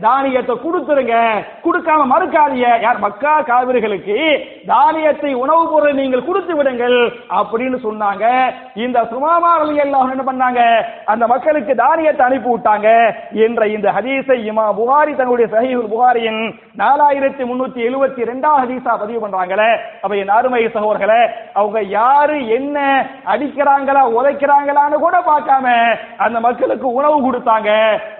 [0.01, 1.17] தானியத்தை கொடுத்துருங்க.
[1.65, 2.81] கொடுக்காம மறுக்காதீங்க.
[2.81, 4.17] யார் மக்கா காவிர்களுக்கு
[4.67, 6.99] தானியத்தை உணவுப் பொருள் நீங்கள் கொடுத்து விடுங்கள்
[7.39, 8.25] அப்படின்னு சொன்னாங்க.
[8.75, 10.85] இந்த சுமாமா அலி எல்லாம் என்ன பண்ணாங்க?
[11.05, 12.89] அந்த மக்களுக்கு தானியத்தை அனுப்பி விட்டாங்க
[13.47, 16.43] என்ற இந்த ஹதீஸை இமா புகாரி தன்னுடைய சஹீஹுல் புகாரியின்
[16.79, 19.66] நாலாயிரத்தி முன்னூத்தி எழுபத்தி ரெண்டாம் ஹதீஸா பதிவு பண்றாங்களே.
[20.03, 21.21] அப்ப என் அருமை சகோதரர்களே
[21.59, 22.79] அவங்க யாரு என்ன
[23.33, 25.67] அடிக்கிறாங்களா உதைக்கிறாங்களான்னு கூட பார்க்காம
[26.25, 27.71] அந்த மக்களுக்கு உணவு கொடுத்தாங்க.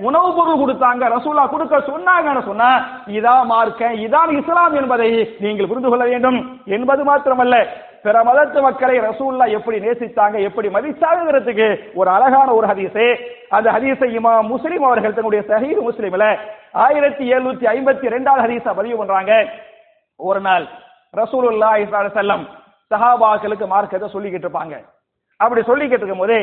[0.09, 1.03] உணவு பொருள் கொடுத்தாங்க.
[1.17, 2.71] ரசூலா கொடுக்க சொன்னாங்கன்னு சொன்னா
[3.19, 5.11] இதான் மார்க்க இதான் இஸ்லாம் என்பதை
[5.45, 6.41] நீங்கள் புரிந்து கொள்ள வேண்டும்.
[6.77, 7.59] என்பது மாத்திரமல்ல
[8.05, 11.67] பிற மதத்து மக்களை ரசூல்லா எப்படி நேசித்தாங்க எப்படி மதிச்சாங்கிறதுக்கு
[12.01, 13.09] ஒரு அழகான ஒரு ஹதீஸே.
[13.57, 16.27] அந்த ஹதீஸை இமா முஸ்லிம் அவர்கள் தன்னுடைய சஹீர் முஸ்லிம்ல
[16.85, 19.33] ஆயிரத்தி எழுநூத்தி ஐம்பத்தி ரெண்டாவது ஹதீஸா பதிவு பண்றாங்க.
[20.29, 20.67] ஒரு நாள்
[21.15, 21.71] ரசூலுல்லா
[22.19, 22.45] செல்லம்
[22.91, 24.75] சஹாபாக்களுக்கு மார்க்கத்தை சொல்லிக்கிட்டு இருப்பாங்க.
[25.37, 26.41] அப்படி சொல்லிக்கிட்டு இருக்கும் போதே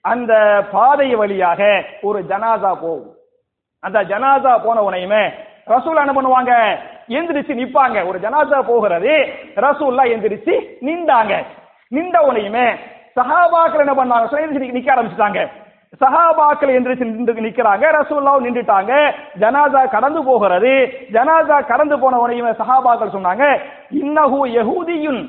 [0.00, 0.32] அந்த
[0.72, 3.14] பாதை வழியாக ஒரு ஜனாசா போகும்.
[3.80, 5.22] அந்த ஜனாசா போன உனையுமே
[5.66, 6.52] ரசூல் என்ன பண்ணுவாங்க?
[7.08, 8.06] எந்திரிச்சு நிப்பாங்க.
[8.08, 9.12] ஒரு ஜனாசா போகிறது
[9.56, 11.34] ரசூல்லா எந்திரிச்சு நின்றாங்க.
[11.88, 12.66] நின்ற உனையுமே
[13.16, 14.46] சஹாபாக்கள் என்ன பண்ணாங்க?
[14.76, 15.40] நிக்க ஆரம்பிச்சுட்டாங்க.
[16.00, 18.92] சஹாபாக்கள் என்று நின்று நிற்கிறாங்க ரசூல்லாவும் நின்றுட்டாங்க.
[19.42, 20.72] ஜனாதா கடந்து போகிறது.
[21.14, 23.44] ஜனாதா கடந்து போனவனையும் சஹாபாக்கள் சொன்னாங்க
[24.02, 25.20] இன்னஹு யஹூதியுன்.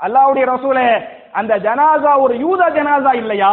[0.00, 0.86] அல்லாவுடைய ரசூலே
[1.32, 3.52] அந்த ஜனாசா ஒரு யூத ஜனாசா இல்லையா?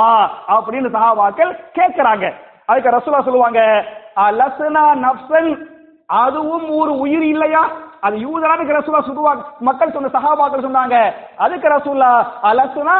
[0.56, 2.26] அப்படின்னு சஹாபாக்கள் கேட்கிறாங்க.
[2.68, 3.62] அதுக்கு ரசூலா சொல்லுவாங்க
[4.28, 5.50] அலஸ்னா நப்சன்
[6.24, 7.64] அதுவும் ஒரு உயிர் இல்லையா?
[8.02, 10.96] அது யூதரானுக்கு ரசூலா சொல்லுவாங்க மக்கள் சொன்ன சஹாபாக்கள் சொன்னாங்க.
[11.38, 12.96] அதுக்கு ரசூலா அலஸ்னா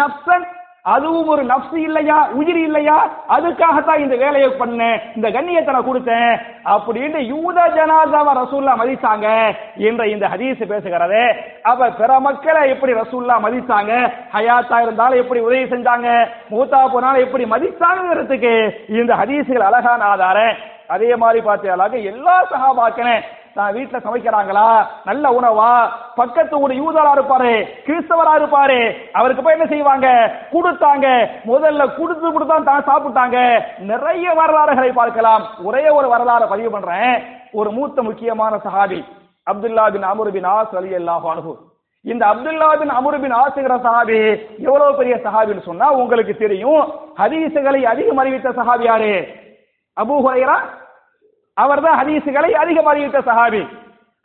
[0.00, 0.46] நப்சன்
[0.94, 2.28] அதுவும் ஒரு நப்சு இல்லையா?
[2.32, 3.10] உயிர் இல்லையா?
[3.28, 5.00] அதுக்காகத்தான் இந்த வேலையை பண்ணேன்.
[5.16, 6.32] இந்த கண்ணியத்தை நான் கொடுத்தேன்.
[6.64, 9.28] அப்படின்னு யூத ஜனாதாவ ரசூல்லா மதிச்சாங்க
[9.88, 11.22] என்ற இந்த ஹதீஸ் பேசுகிறது.
[11.62, 14.12] அப்ப பிற மக்களை எப்படி ரசூல்லா மதிச்சாங்க?
[14.34, 16.28] ஹயாத்தா இருந்தாலும் எப்படி உதவி செஞ்சாங்க?
[16.50, 18.54] மூத்தா போனாலும் எப்படி மதிச்சாங்கிறதுக்கு
[18.88, 20.56] இந்த ஹதீஸுகள் அழகான ஆதாரம்.
[20.88, 23.22] அதே மாதிரி பார்த்தீங்களாக எல்லா சகா நான்
[23.56, 24.86] வீட்டுல சமைக்கிறாங்களா?
[25.04, 25.90] நல்ல உணவா?
[26.16, 27.54] பக்கத்து ஒரு யூதரா இருப்பாரு
[27.86, 30.06] கிறிஸ்தவரா இருப்பாரு அவருக்கு போய் என்ன செய்வாங்க?
[30.52, 31.06] கொடுத்தாங்க.
[31.46, 33.62] முதல்ல கொடுத்து கொடுத்தான் தான் சாப்பிட்டாங்க.
[33.78, 35.44] நிறைய வரலாறுகளை பார்க்கலாம்.
[35.64, 37.22] ஒரே ஒரு வரலாறு பதிவு பண்றேன்.
[37.52, 39.04] ஒரு மூத்த முக்கியமான சஹாபி
[39.46, 41.54] Abdullah bin Amr bin Aas அலி அல்லாஹ் அனுகு
[42.04, 44.18] இந்த அப்துல்லா பின் அமர் பின் ஆசுகிற சஹாபி
[44.58, 46.82] எவ்வளவு பெரிய சஹாபின்னு சொன்னா உங்களுக்கு தெரியும்.
[47.20, 49.28] ஹதீசுகளை அதிகம் அறிவித்த சஹாபி யாரு?
[49.96, 50.56] அபூ ஹுரைரா
[51.56, 53.62] அவர்தான் ஹதீசுகளை அதிகம் அறிவித்த சஹாபி.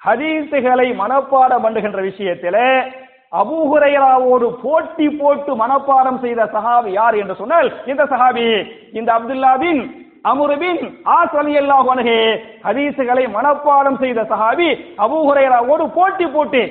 [0.02, 2.68] ஹதீசுகளை மனப்பாடம் பண்ணுகின்ற விஷயத்திலே
[3.42, 8.46] அபூஹுரைராவோடு போட்டி போட்டு மனப்பாடம் செய்த சஹாபி யார் என்று சொன்னால் இந்த சஹாபி
[9.00, 9.82] இந்த அப்துல்லா பின்
[10.32, 10.82] அமுருபின்
[11.18, 12.18] ஆசலி அல்லாஹ் அன்ஹு
[12.68, 14.70] ஹதீசுகளை மனப்பாடம் செய்த சஹாபி
[15.06, 16.64] அபூஹுரைராவோடு போட்டி போட்டு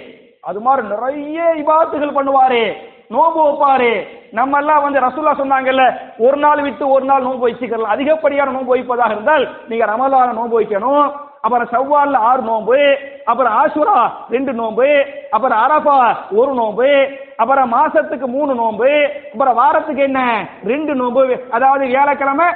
[0.48, 2.64] அது மாதிரி நிறைய இபாத்துகள் பண்ணுவாரே.
[3.12, 3.92] நோன்பு வைப்பாரு.
[4.30, 5.84] நம்ம எல்லாம் வந்து ரசூல்லா சொன்னாங்கல்ல
[6.18, 11.06] ஒரு நாள் விட்டு ஒரு நாள் நோன்பு வச்சுக்கலாம் அதிகப்படியான நோன்பு வைப்பதாக இருந்தால் நீங்க ரமலான நோன்பு வைக்கணும்.
[11.40, 12.78] அப்புறம் செவ்வால்ல ஆறு நோன்பு
[13.24, 13.98] அப்புறம் ஆசுரா
[14.30, 14.88] ரெண்டு நோன்பு
[15.30, 15.98] அப்புறம் அரபா
[16.30, 16.88] ஒரு நோன்பு
[17.36, 18.90] அப்புறம் மாசத்துக்கு மூணு நோன்பு
[19.32, 20.20] அப்புறம் வாரத்துக்கு என்ன?
[20.64, 21.44] ரெண்டு நோன்பு.
[21.50, 22.48] அதாவது வியாழக்கிழமை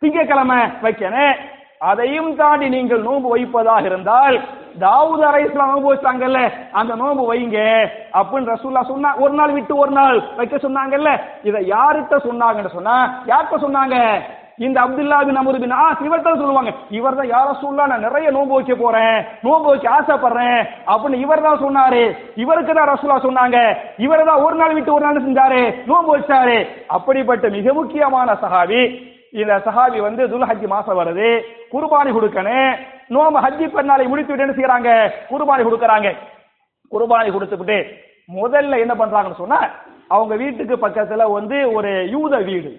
[0.00, 1.34] திங்கக்கிழமை வைக்கணும்.
[1.90, 4.36] அதையும் தாண்டி நீங்கள் நோன்பு வைப்பதாக இருந்தால்
[4.82, 6.40] தாவூத் அலை இஸ்லாம் நோன்பு வச்சாங்கல்ல
[6.80, 7.58] அந்த நோன்பு வைங்க.
[8.18, 11.10] அப்படின்னு ரசூல்லா சொன்னா ஒரு நாள் விட்டு ஒரு நாள் வைக்க சொன்னாங்கல்ல
[11.48, 12.96] இதை யார்கிட்ட சொன்னாங்கன்னு சொன்னா
[13.30, 13.98] யார்கிட்ட சொன்னாங்க?
[14.64, 16.72] இந்த அப்துல்லா பின் அமரு பின் ஆஸ் இவர்தான் சொல்லுவாங்க.
[16.98, 20.60] இவர் தான் யார சொல்லா நான் நிறைய நோன்பு வைக்க போறேன் நோன்பு வைக்க ஆசைப்படுறேன்
[20.92, 22.02] அப்படின்னு இவர் தான் சொன்னாரு.
[22.42, 23.58] இவருக்கு தான் ரசூலா சொன்னாங்க.
[24.06, 26.58] இவர் தான் ஒரு நாள் விட்டு ஒரு நாள் செஞ்சாரு நோன்பு வச்சாரு.
[26.96, 28.82] அப்படிப்பட்ட மிக முக்கியமான சஹாபி
[29.40, 31.28] இந்த சஹாபி வந்து துல்ஹஜி மாசம் வருது
[31.72, 32.72] குர்பானி கொடுக்கணும்
[33.14, 34.90] நோம்பு ஹஜ்ஜி பெருநாளை முடித்து விட்டு என்ன செய்யறாங்க?
[35.30, 36.08] குர்பானி கொடுக்கறாங்க.
[36.92, 37.78] குர்பானி கொடுத்துக்கிட்டு
[38.38, 39.60] முதல்ல என்ன பண்றாங்கன்னு சொன்னா
[40.08, 42.70] அவங்க வீட்டுக்கு பக்கத்துல வந்து ஒரு யூத வீடு.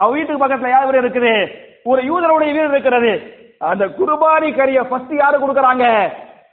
[0.00, 1.34] அவங்க வீட்டுக்கு பக்கத்துல யார் வீடு இருக்குது?
[1.84, 3.12] ஒரு யூதருடைய வீடு இருக்கிறது.
[3.58, 5.86] அந்த குர்பானி கறிய ஃபர்ஸ்ட் யாரு கொடுக்கறாங்க?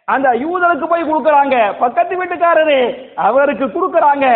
[0.05, 1.77] அந்த யூதருக்கு போய் கொடுக்கறாங்க.
[1.79, 2.79] பக்கத்து வீட்டுக்காரரு
[3.15, 4.27] அவருக்கு கொடுக்கறாங்க.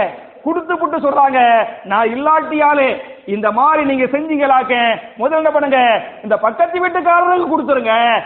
[0.43, 1.39] கொடுத்து புட்டு சொல்றாங்க
[1.83, 2.87] நான் இல்லாட்டியாலே
[3.25, 8.21] இந்த மாதிரி நீங்க செஞ்சீங்களாக்க முதல்ல என்ன பண்ணுங்க இந்த பக்கத்து வீட்டுக்காரருக்கு கொடுத்துருங்க.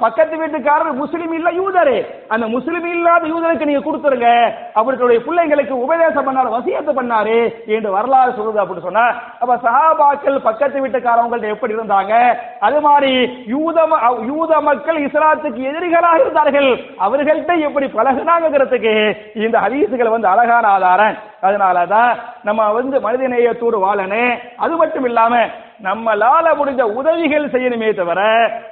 [0.00, 2.06] பக்கத்து வீட்டுக்காரர் முஸ்லீம் இல்ல யூதரு.
[2.28, 4.52] அந்த முஸ்லீம் இல்லாத யூதருக்கு நீங்க கொடுத்துருங்க.
[4.74, 11.48] அவர்களுடைய பிள்ளைங்களுக்கு உபதேசம் பண்ணாரு வசியத்து பண்ணாரு என்று வரலாறு சொல்லுது அப்படின்னு சொன்னா அப்ப சஹாபாக்கள் பக்கத்து வீட்டுக்காரவங்கள்ட்ட
[11.48, 12.36] எப்படி இருந்தாங்க?
[12.60, 16.76] அது மாதிரி யூத ம- யூத மக்கள் இஸ்லாத்துக்கு எதிரிகளாக இருந்தார்கள்.
[16.76, 21.16] அவர்கள்ட்ட எப்படி பழகுனாங்கிறதுக்கு இந்த ஹதீசுகள் வந்து அழகான ஆதாரம்.
[21.42, 25.36] அதனாலதான் நம்ம வந்து மனிதநேயத்தோடு வாழனே அது மட்டும் இல்லாம
[25.82, 28.20] நம்மளால முடிஞ்ச உதவிகள் செய்யணுமே தவிர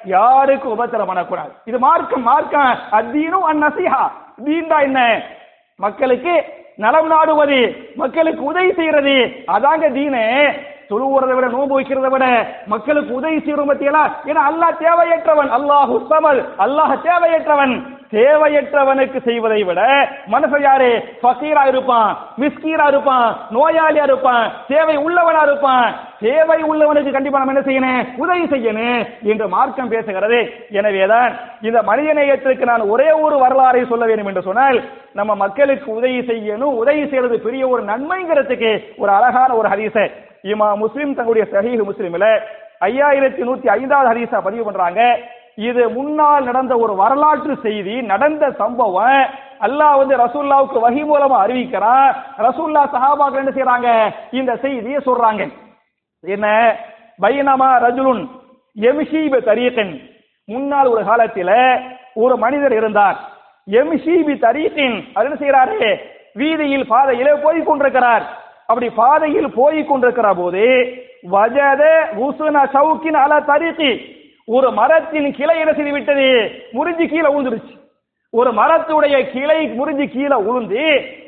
[0.04, 1.52] யாருக்கும் உபத்திரம் பண்ணக்கூடாது.
[1.64, 2.78] இது மார்க்கம் மார்க்கம்.
[2.92, 4.04] அத்தீனும் அந்நசிஹா
[4.44, 5.22] தீண்டா என்ன?
[5.76, 6.44] மக்களுக்கு
[6.76, 9.44] நலம் நாடுவது மக்களுக்கு உதவி செய்யறது.
[9.46, 10.24] அதாங்க தீனு.
[10.90, 12.26] தொழுவுறதை விட நோன்பு வைக்கிறதை விட
[12.66, 15.50] மக்களுக்கு உதவி செய்யறோம் பத்தியலா ஏன்னா அல்லாஹ் தேவையற்றவன்.
[15.58, 16.40] அல்லாஹ் உத்தமல்.
[16.58, 17.74] அல்லாஹ் தேவையற்றவன்.
[18.14, 19.80] தேவையற்றவனுக்கு செய்வதை விட
[20.26, 20.90] மனசு யாரு?
[21.22, 25.86] ஃபக்கீரா இருப்பான் மிஸ்கீரா இருப்பான் நோயாளியா இருப்பான் தேவை உள்ளவனா இருப்பான்.
[26.20, 28.06] தேவை உள்ளவனுக்கு கண்டிப்பா நம்ம என்ன செய்யணும்?
[28.16, 30.40] உதவி செய்யணும் என்று மார்க்கம் பேசுகிறது.
[30.70, 34.78] எனவேதான் இந்த மனிதநேயத்திற்கு நான் ஒரே ஒரு வரலாறை சொல்ல வேண்டும் என்று சொன்னால்
[35.12, 36.76] நம்ம மக்களுக்கு உதவி செய்யணும்.
[36.82, 40.06] உதவி செய்யறது பெரிய ஒரு நன்மைங்கிறதுக்கு ஒரு அழகான ஒரு ஹரிசை
[40.44, 42.26] இமா முஸ்லிம் தங்களுடைய சஹீஹ் முஸ்லிம்ல
[42.80, 45.00] ஐயாயிரத்தி நூத்தி ஐந்தாவது ஹதீஸா பதிவு பண்றாங்க.
[45.54, 49.22] இது முன்னால் நடந்த ஒரு வரலாற்று செய்தி நடந்த சம்பவம்.
[49.60, 52.10] அல்லாஹ் வந்து ரசூல்லாவுக்கு வகி மூலமா அறிவிக்கிறான்.
[52.38, 53.88] ரசூல்லா சஹாபாக்கள் என்ன செய்யறாங்க
[54.30, 55.42] இந்த செய்தியை சொல்றாங்க.
[56.24, 56.46] என்ன?
[57.22, 58.22] பைனமா ரஜுலுன்
[58.76, 59.92] எம்ஷீப தரீகன்
[60.48, 61.50] முன்னால் ஒரு காலத்தில
[62.14, 63.18] ஒரு மனிதர் இருந்தார்.
[63.70, 65.96] எம்ஷீபி தரீகின் அது என்ன செய்யறாரு
[66.34, 68.24] வீதியில் பாதையிலே போய் கொண்டிருக்கிறார்.
[68.68, 70.64] அப்படி பாதையில் போய் கொண்டிருக்கிற போது
[71.32, 71.82] வஜத
[72.26, 73.90] உசுன சவுக்கின் அல தரீகி
[74.48, 76.28] ஒரு மரத்தின் கிளை என்ன செய்து விட்டது?
[76.76, 77.74] முறிஞ்சு கீழே விழுந்துருச்சு
[78.32, 80.84] ஒரு மரத்துடைய கிளை முறிஞ்சு கீழே உளுந்து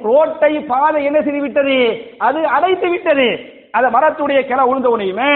[0.07, 1.77] ரோட்டை பாதை என்ன செய்து விட்டது?
[2.19, 3.29] அது அடைத்து விட்டது.
[3.77, 5.31] அந்த மரத்துடைய கிளை உளுந்த உடனேயுமே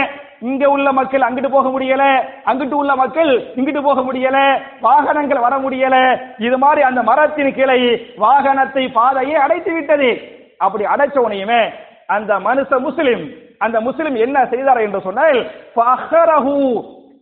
[0.51, 2.05] இங்க உள்ள மக்கள் அங்கிட்டு போக முடியல
[2.51, 4.39] அங்கிட்டு உள்ள மக்கள் இங்கிட்டு போக முடியல
[4.81, 5.97] வாகனங்கள் வர முடியல.
[6.39, 7.81] இது மாதிரி அந்த மரத்தின் கிளை
[8.25, 10.11] வாகனத்தை பாதையை அடைத்து விட்டது.
[10.59, 11.63] அப்படி அடைச்ச உனையுமே
[12.17, 13.25] அந்த மனுஷ முஸ்லிம்
[13.67, 15.39] அந்த முஸ்லிம் என்ன செய்தார் என்று சொன்னால்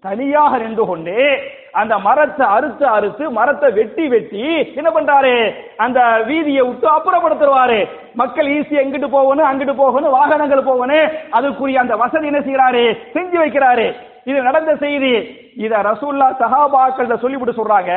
[0.06, 1.14] தனியாக நின்று கொண்டு
[1.80, 4.44] அந்த மரத்தை அறுத்து அறுத்து மரத்தை வெட்டி வெட்டி
[4.78, 5.32] என்ன பண்றாரு?
[5.84, 7.80] அந்த வீதியை விட்டு அப்புறப்படுத்துவாரு.
[8.20, 13.86] மக்கள் ஈஸி எங்கிட்டு போகணும் அங்கிட்டு போகணும் வாகனங்கள் போகணும் அதுக்குரிய அந்த வசதி என்ன செய்யறாரு செஞ்சு வைக்கிறாரு.
[14.30, 15.12] இது நடந்த செய்தி.
[15.64, 17.92] இத ரசூல்லா சஹாபாக்கள் சொல்லிவிட்டு சொல்றாங்க.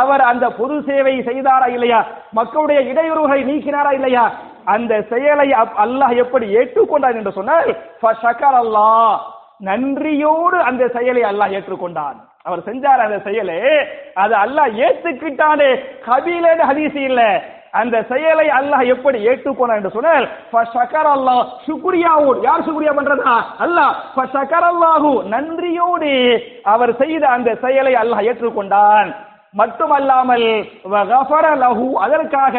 [0.00, 2.00] அவர் அந்த பொது சேவை செய்தாரா இல்லையா?
[2.38, 4.24] மக்களுடைய இடையூறுகளை நீக்கினாரா இல்லையா?
[4.64, 9.18] அந்த செயலை அப்- அல்லாஹ் எப்படி ஏற்றுக்கொண்டார் என்று சொன்னால் ஃபஷக்கர் அல்லாஹ்
[9.60, 12.14] நன்றியோடு அந்த செயலை அல்லாஹ் ஏற்றுக்கொண்டான்.
[12.42, 13.86] அவர் செஞ்சார் அந்த செயலை.
[14.14, 15.82] அது அல்லாஹ் ஏத்துக்கிட்டானே.
[16.06, 17.42] கபீலன்னு ஹதீசி இல்ல.
[17.70, 22.42] அந்த செயலை அல்லாஹ் எப்படி ஏற்றுக்கொண்டான் என்று சொன்னால் ஃபஷக்கர் அல்லாஹ் சுக்ரியாவோடு.
[22.42, 23.44] யார் சுக்ரியா பண்றதா?
[23.58, 23.94] அல்லாஹ்.
[24.16, 29.14] ஃபஷக்கர் அல்லாஹு நன்றியோடு அவர் செய்த அந்த செயலை அல்லாஹ் ஏற்றுக்கொண்டான்.
[29.54, 30.46] மட்டுமல்லாமல்
[31.62, 32.56] லஹு அதற்காக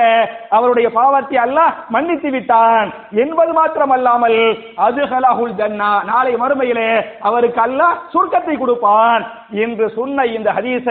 [0.57, 2.87] அவருடைய பாவத்தை அல்லாஹ் மன்னித்து விட்டான்.
[3.23, 4.39] என்பது மாத்திரமல்லாமல்
[4.85, 6.89] அதுஹலஹுல் ஜன்னா நாளை மறுமையிலே
[7.29, 9.23] அவருக்கு அல்லாஹ் சுருக்கத்தை கொடுப்பான்.
[9.63, 10.87] என்று சொன்ன இந்த ஹதீச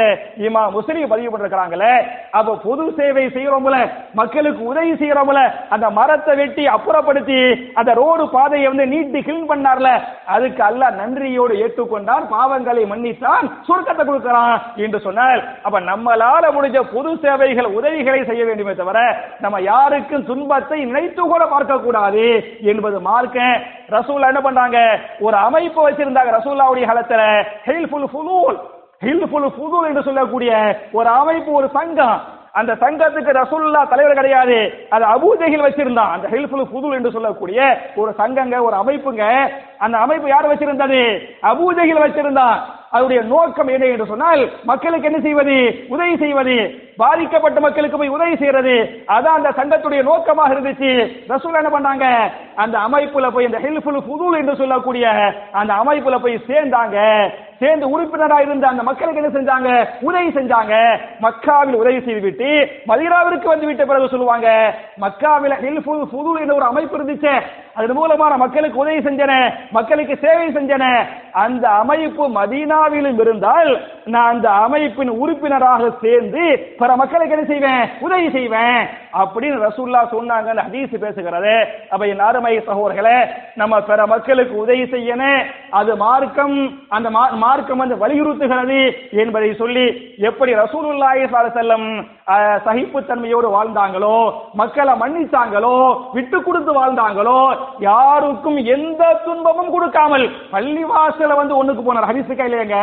[0.46, 1.92] இமா முஸ்லிம் பதிவு பண்ணிருக்கிறாங்களே
[2.38, 3.76] அப்ப பொது சேவை செய்யறோம்ல
[4.20, 5.42] மக்களுக்கு உதவி செய்யறோம்ல
[5.74, 7.40] அந்த மரத்தை வெட்டி அப்புறப்படுத்தி
[7.80, 9.90] அந்த ரோடு பாதையை வந்து நீட்டி கிளீன் பண்ணார்ல
[10.37, 14.56] அதுக்கு அல்லாஹ் நன்றியோடு ஏற்றுக்கொண்டான் பாவங்களை மன்னித்தான் சுருக்கத்தை கொடுக்கிறான்
[14.87, 18.98] என்று சொன்னால் அப்ப நம்மளால முடிஞ்ச பொது சேவைகள் உதவிகளை செய்ய வேண்டுமே தவிர
[19.40, 22.24] நம்ம யாருக்கும் துன்பத்தை நினைத்து கூட பார்க்க கூடாது
[22.62, 23.38] என்பது மார்க்க.
[23.90, 24.79] ரசூல் என்ன பண்றாங்க?
[25.20, 27.22] ஒரு அமைப்பு வச்சிருந்தாங்க ரசூல்லாவுடைய காலத்துல
[27.66, 28.59] ஹெல்ஃபுல் ஃபுலூல்
[29.05, 30.53] ஹில்ஃபுல் ஃபுதுல் என்று சொல்லக்கூடிய
[30.92, 32.20] ஒரு அமைப்பு ஒரு சங்கம்.
[32.53, 34.87] அந்த சங்கத்துக்கு ரசூல்லா தலைவர் கிடையாது.
[34.90, 36.12] அது அபூஜகில் வச்சிருந்தான்.
[36.14, 37.61] அந்த ஹில்ஃபுல் புதுல் என்று சொல்லக்கூடிய
[37.96, 39.53] ஒரு சங்கங்க ஒரு அமைப்புங்க.
[39.79, 41.03] அந்த அமைப்பு யார் வச்சிருந்தது?
[41.42, 42.59] அபூஜஹில் வச்சிருந்தான்.
[42.90, 45.57] அதனுடைய நோக்கம் என்ன என்று சொன்னால் மக்களுக்கு என்ன செய்வது?
[45.88, 46.57] உதவி செய்வது.
[46.96, 49.05] பாதிக்கப்பட்ட மக்களுக்கு போய் உதவி செய்யறது.
[49.07, 50.92] அதான் அந்த சங்கத்துடைய நோக்கமாக இருந்துச்சு.
[51.29, 52.31] ரசூல் என்ன பண்ணாங்க?
[52.55, 56.98] அந்த அமைப்புல போய் இந்த ஹெல்ப்ஃபுல் புதுல் என்று சொல்லக்கூடிய அந்த அமைப்புல போய் சேர்ந்தாங்க.
[57.59, 59.88] சேர்ந்து உறுப்பினராக இருந்த அந்த மக்களுக்கு என்ன செஞ்சாங்க?
[60.01, 60.75] உதவி செஞ்சாங்க.
[61.23, 62.51] மக்காவில் உதவி செய்துவிட்டு
[62.87, 67.40] மதீனாவிற்கு வந்து விட்ட பிறகு சொல்லுவாங்க மக்காவில் ஹில்ஃபுல் ஃபுதுல் என்ற ஒரு அமைப்பு இருந்துச்சு.
[67.75, 69.33] அதன் மூலமான மக்களுக்கு உதவி செஞ்சன
[69.71, 70.85] மக்களுக்கு சேவை செஞ்சன.
[71.33, 73.71] அந்த அமைப்பு மதீனாவிலும் இருந்தால்
[74.09, 76.42] நான் அந்த அமைப்பின் உறுப்பினராக சேர்ந்து
[76.79, 77.83] பிற மக்களுக்கு என்ன செய்வேன்?
[78.01, 78.81] உதவி செய்வேன்.
[79.14, 81.55] அப்படின்னு ரசூல்லா சொன்னாங்க அந்த ஹதீஸ் பேசுகிறது.
[81.90, 83.16] அப்ப என் அருமை சகோதரர்களே
[83.57, 85.40] நம்ம பிற மக்களுக்கு உதவி செய்யணும்
[85.73, 86.57] அது மார்க்கம்
[86.90, 88.81] அந்த மா- மார்க்கம் வந்து வலியுறுத்துகிறது
[89.18, 89.87] என்பதை சொல்லி
[90.23, 91.97] எப்படி ரசூலுல்லாஹி ஸல்லல்லாஹு சகிப்பு தன்மையோடு
[92.29, 94.14] அஹ், சகிப்புத்தன்மையோடு வாழ்ந்தாங்களோ
[94.55, 95.75] மக்களை மன்னிச்சாங்களோ
[96.12, 97.38] விட்டு கொடுத்து வாழ்ந்தாங்களோ
[97.83, 102.09] யாருக்கும் எந்த துன்பமும் கொடுக்காமல் பள்ளிவாசல வந்து ஒண்ணுக்கு போனார்.
[102.11, 102.79] ஹரிசுக்கா இல்லையங்க?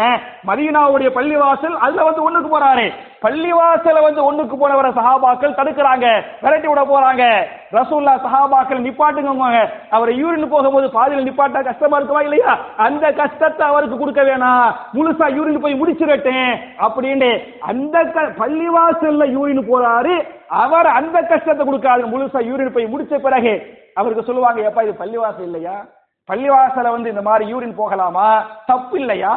[0.47, 2.91] மதீனாவுடைய பள்ளிவாசல் அதுல வந்து ஒண்ணுக்கு போறாரு.
[3.21, 7.45] பள்ளிவாசல வந்து ஒண்ணுக்கு போனவரை சஹாபாக்கள் தடுக்கிறாங்க விரட்டி விட போறாங்க.
[7.71, 12.59] ரசூல்லா சஹாபாக்கள் நிப்பாட்டுங்க அவர் யூரின் போகும்போது பாதியில் நிப்பாட்டா கஷ்டமா இருக்குமா இல்லையா?
[12.77, 20.27] அந்த கஷ்டத்தை அவருக்கு கொடுக்க வேணாம் முழுசா யூரின் போய் முடிச்சிடட்டேன் அப்படின்னு அந்த க- பள்ளிவாசல்ல யூரின் போறாரு.
[20.47, 22.03] அவர் அந்த கஷ்டத்தை கொடுக்காது.
[22.05, 25.85] முழுசா யூரின் போய் முடிச்ச பிறகு அவருக்கு சொல்லுவாங்க எப்பா இது பள்ளிவாசல் இல்லையா?
[26.29, 28.27] பள்ளிவாசல வந்து இந்த மாதிரி யூரின் போகலாமா?
[28.69, 29.33] தப்பு இல்லையா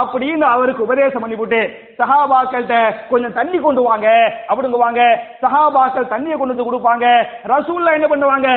[0.00, 1.60] அப்படின்னு அவருக்கு உபதேசம் பண்ணிவிட்டு
[2.00, 2.78] சஹாபாக்கள்கிட்ட
[3.10, 4.08] கொஞ்சம் தண்ணி கொண்டு வாங்க
[4.48, 5.02] அப்படிங்குவாங்க
[5.42, 7.04] சஹாபாக்கள் தண்ணியை கொண்டு வந்து கொடுப்பாங்க.
[7.52, 8.48] ரசூல்லா என்ன பண்ணுவாங்க?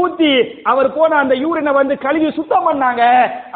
[0.00, 0.32] ஊத்தி
[0.70, 3.04] அவர் போன அந்த யூரினை வந்து கழுவி சுத்தம் பண்ணாங்க.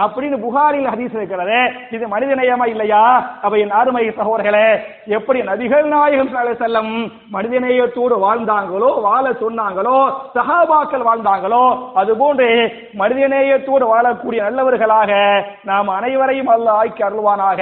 [0.05, 1.59] அப்படின்னு புகாரில் ஹதீஸ் இருக்கிறது
[1.97, 3.03] இது மனிதநேயமா இல்லையா?
[3.45, 4.69] அப்ப என் அருமை சகோதரர்களே
[5.19, 6.93] எப்படி நபிகள் நாயகம் செல்லம்
[7.37, 9.99] மனிதநேயத்தோடு வாழ்ந்தாங்களோ வாழ சொன்னாங்களோ
[10.39, 11.65] சஹாபாக்கள் வாழ்ந்தாங்களோ
[12.03, 12.49] அதுபோன்று
[13.03, 15.12] மனிதநேயத்தோடு வாழக்கூடிய நல்லவர்களாக
[15.64, 17.62] நாம் அனைவரையும் அல்லாஹ் ஆக்கி அருள்வானாக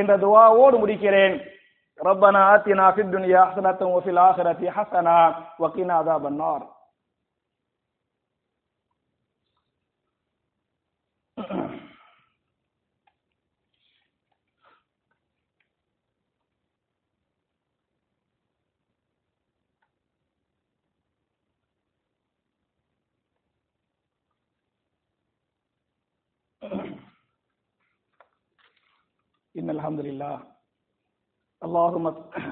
[0.00, 1.36] என்ற துவாவோடு முடிக்கிறேன்
[1.98, 5.18] ربنا آتنا في الدنيا حسنة وفي الآخرة حسنة
[5.58, 6.60] وقنا عذاب النار
[29.60, 30.36] إن الحمد لله
[31.62, 32.04] اللهم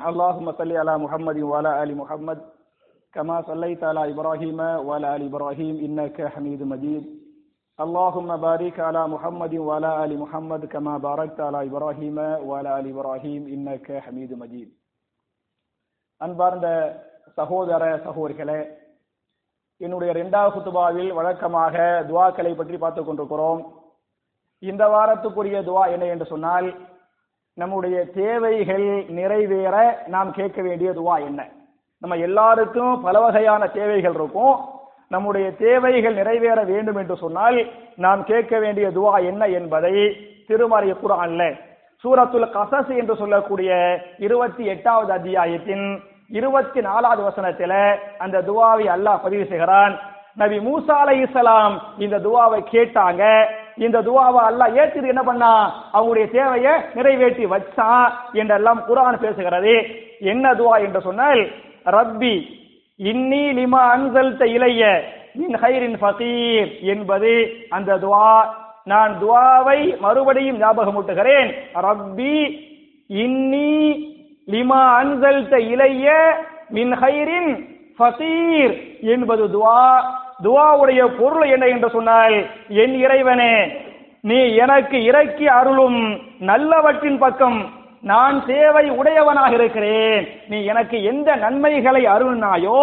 [0.07, 2.39] اللهم صل على محمد وعلى آل محمد
[3.15, 7.05] كما صليت على إبراهيم وعلى آل إبراهيم إنك حميد مجيد
[7.79, 13.87] اللهم بارك على محمد وعلى آل محمد كما باركت على إبراهيم وعلى آل إبراهيم إنك
[13.99, 14.69] حميد مجيد
[16.21, 16.67] அன்பார்ந்த
[17.37, 18.59] சகோதர சகோதரிகளே
[19.81, 21.75] என்னுடைய இரண்டாவது குத்துபாவில் வழக்கமாக
[22.09, 23.63] துவாக்களை பற்றி பார்த்துக் கொண்டிருக்கிறோம்
[24.63, 26.69] இந்த வாரத்துக்குரிய துவா என்ன என்று சொன்னால்
[27.54, 31.48] நம்முடைய தேவைகள் நிறைவேற நாம் கேட்க வேண்டிய துவா என்ன?
[32.00, 34.56] நம்ம எல்லாருக்கும் பல வகையான தேவைகள் இருக்கும்.
[35.10, 41.60] நம்முடைய தேவைகள் நிறைவேற வேண்டும் என்று சொன்னால் நாம் கேட்க வேண்டிய துவா என்ன என்பதை திருமறை குரான்ல
[42.04, 50.00] சூரத்துல் கசஸ் என்று சொல்லக்கூடிய இருபத்தி எட்டாவது அத்தியாயத்தின் இருபத்தி நாலாவது வசனத்தில அந்த துவாவை அல்லாஹ் பதிவு செய்கிறான்.
[50.36, 53.46] நபி மூசா அலைஹிஸ்ஸலாம் இந்த துவாவை கேட்டாங்க.
[53.86, 55.52] இந்த துவாவை அல்லாஹ் ஏற்றிட்டு என்ன பண்ணா?
[55.94, 59.76] அவங்களுடைய தேவையை நிறைவேற்றி வச்சான் என்றெல்லாம் குரான் பேசுகிறது.
[60.32, 61.42] என்ன துவா என்று சொன்னால்
[61.96, 62.36] ரப்பி
[63.00, 64.84] இன்னி லிமா அன்சல்த இலைய
[65.40, 67.34] மின் ஹைரின் ஃபகீர் என்பது
[67.70, 68.32] அந்த துவா.
[68.92, 71.50] நான் துவாவை மறுபடியும் ஞாபகமூட்டுகிறேன்.
[71.88, 72.38] ரப்பி
[73.24, 73.72] இன்னி
[74.54, 76.08] லிமா அன்சல்த இளைய
[76.78, 77.52] மின் ஹைரின்
[78.00, 78.74] ஃபகீர்
[79.14, 79.82] என்பது துவா.
[80.44, 82.36] துவாவுடைய பொருள் என்ன என்று சொன்னால்
[82.84, 83.54] என் இறைவனே
[84.22, 86.00] நீ எனக்கு இறக்கி அருளும்
[86.50, 87.60] நல்லவற்றின் பக்கம்
[88.02, 90.28] நான் சேவை உடையவனாக இருக்கிறேன்.
[90.48, 92.82] நீ எனக்கு எந்த நன்மைகளை அருள்னாயோ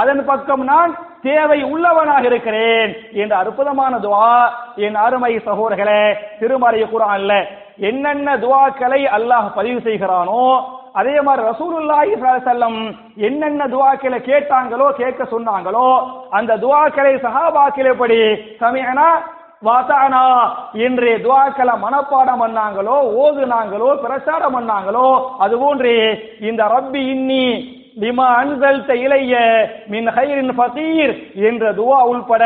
[0.00, 2.90] அதன் பக்கம் நான் தேவை உள்ளவனாக இருக்கிறேன்.
[3.12, 4.30] என்ற அற்புதமான துவா
[4.76, 6.04] என் அருமை சகோதரர்களே
[6.40, 7.32] திருமறை குரான்ல
[7.90, 10.44] என்னென்ன துவாக்களை அல்லாஹ் பதிவு செய்கிறானோ
[10.94, 12.78] அதே மாதிரி ரசூலுல்லாஹி செல்லம்
[13.28, 15.86] என்னென்ன துவாக்களை கேட்டாங்களோ கேட்க சொன்னாங்களோ
[16.30, 18.18] அந்த துவாக்களை சஹாபாக்கள் படி
[18.60, 19.06] சமயனா
[19.62, 20.24] வாசானா
[20.86, 25.92] என்று துவாக்களை மனப்பாடம் பண்ணாங்களோ ஓதுனாங்களோ பிரச்சாரம் பண்ணாங்களோ அதுபோன்று
[26.48, 27.44] இந்த ரப்பி இன்னி
[28.00, 29.34] பிமா அன்சல்த இலைய
[29.86, 31.12] மின் ஹைரின் ஃபகீர்
[31.48, 32.44] என்ற துவா உள்பட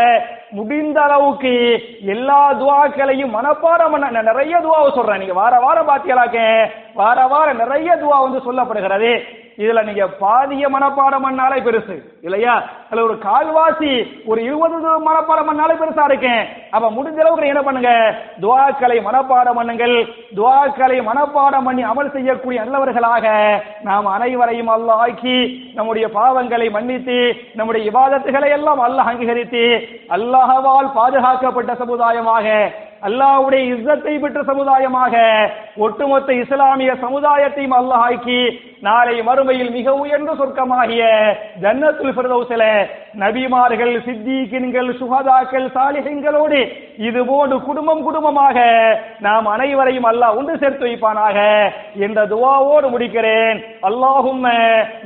[0.50, 1.52] முடிந்த அளவுக்கு
[2.04, 5.18] எல்லா துவாக்களையும் மனப்பாடம் பண்ண நிறைய துவாவை சொல்றேன்.
[5.18, 9.12] நீங்க வார வாரம் பாத்தியலாக்க வார வாரம் நிறைய துவா வந்து சொல்லப்படுகிறது.
[9.58, 11.94] இதுல நீங்க பாதிய மனப்பாடம் பண்ணாலே பெருசு.
[12.22, 12.54] இல்லையா?
[12.90, 13.92] அதுல ஒரு கால்வாசி
[14.30, 14.76] ஒரு இருபது
[15.08, 16.42] மனப்பாடம் பண்ணாலே பெருசா இருக்கேன்.
[16.70, 17.92] அப்ப முடிஞ்ச அளவுக்கு என்ன பண்ணுங்க?
[18.40, 19.96] துவாக்களை மனப்பாடம் பண்ணுங்கள்.
[20.36, 23.26] துவாக்களை மனப்பாடம் பண்ணி அமல் செய்யக்கூடிய நல்லவர்களாக
[23.82, 25.38] நாம் அனைவரையும் அல்ல ஆக்கி
[25.74, 27.18] நம்முடைய பாவங்களை மன்னித்து
[27.54, 29.64] நம்முடைய விவாதத்துகளை எல்லாம் அல்லாஹ் அங்கீகரித்து
[30.16, 32.46] அல்லாஹவால் பாதுகாக்கப்பட்ட சமுதாயமாக
[33.02, 35.14] அல்லாஹ்வுடைய இஸ்ஸத்தை பெற்ற சமுதாயமாக
[35.86, 38.40] ஒட்டுமொத்த இஸ்லாமிய சமுதாயத்தையும் அல்லாஹ் ஆக்கி
[38.86, 41.02] நாளை மறுமையில் மிக உயர்ந்த சொர்க்கமாகிய
[41.62, 42.62] ஜன்னத்துல் பிரதோசில
[43.22, 46.60] நபிமார்கள் சித்திகின்கள் சுகதாக்கள் சாலிகங்களோடு
[47.08, 48.58] இது போன்று குடும்பம் குடும்பமாக
[49.26, 51.38] நாம் அனைவரையும் அல்லாஹ் ஒன்று சேர்த்து வைப்பானாக
[52.06, 53.58] என்ற துவாவோடு முடிக்கிறேன்.
[53.90, 54.46] அல்லாஹும்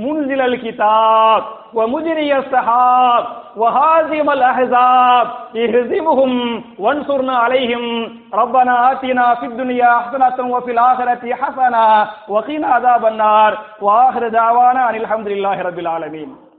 [0.04, 1.48] முன்சிலல் கிதாப்.
[1.74, 3.24] ومجري السحاب
[3.56, 8.16] وهازم الأحزاب اهزمهم وانصرنا عليهم.
[8.34, 13.58] ربنا آتنا في الدنيا حسنة وفي الآخرة حسنة وقنا عذاب النار.
[13.80, 16.49] وآخر دعوانا أن الحمد لله رب العالمين.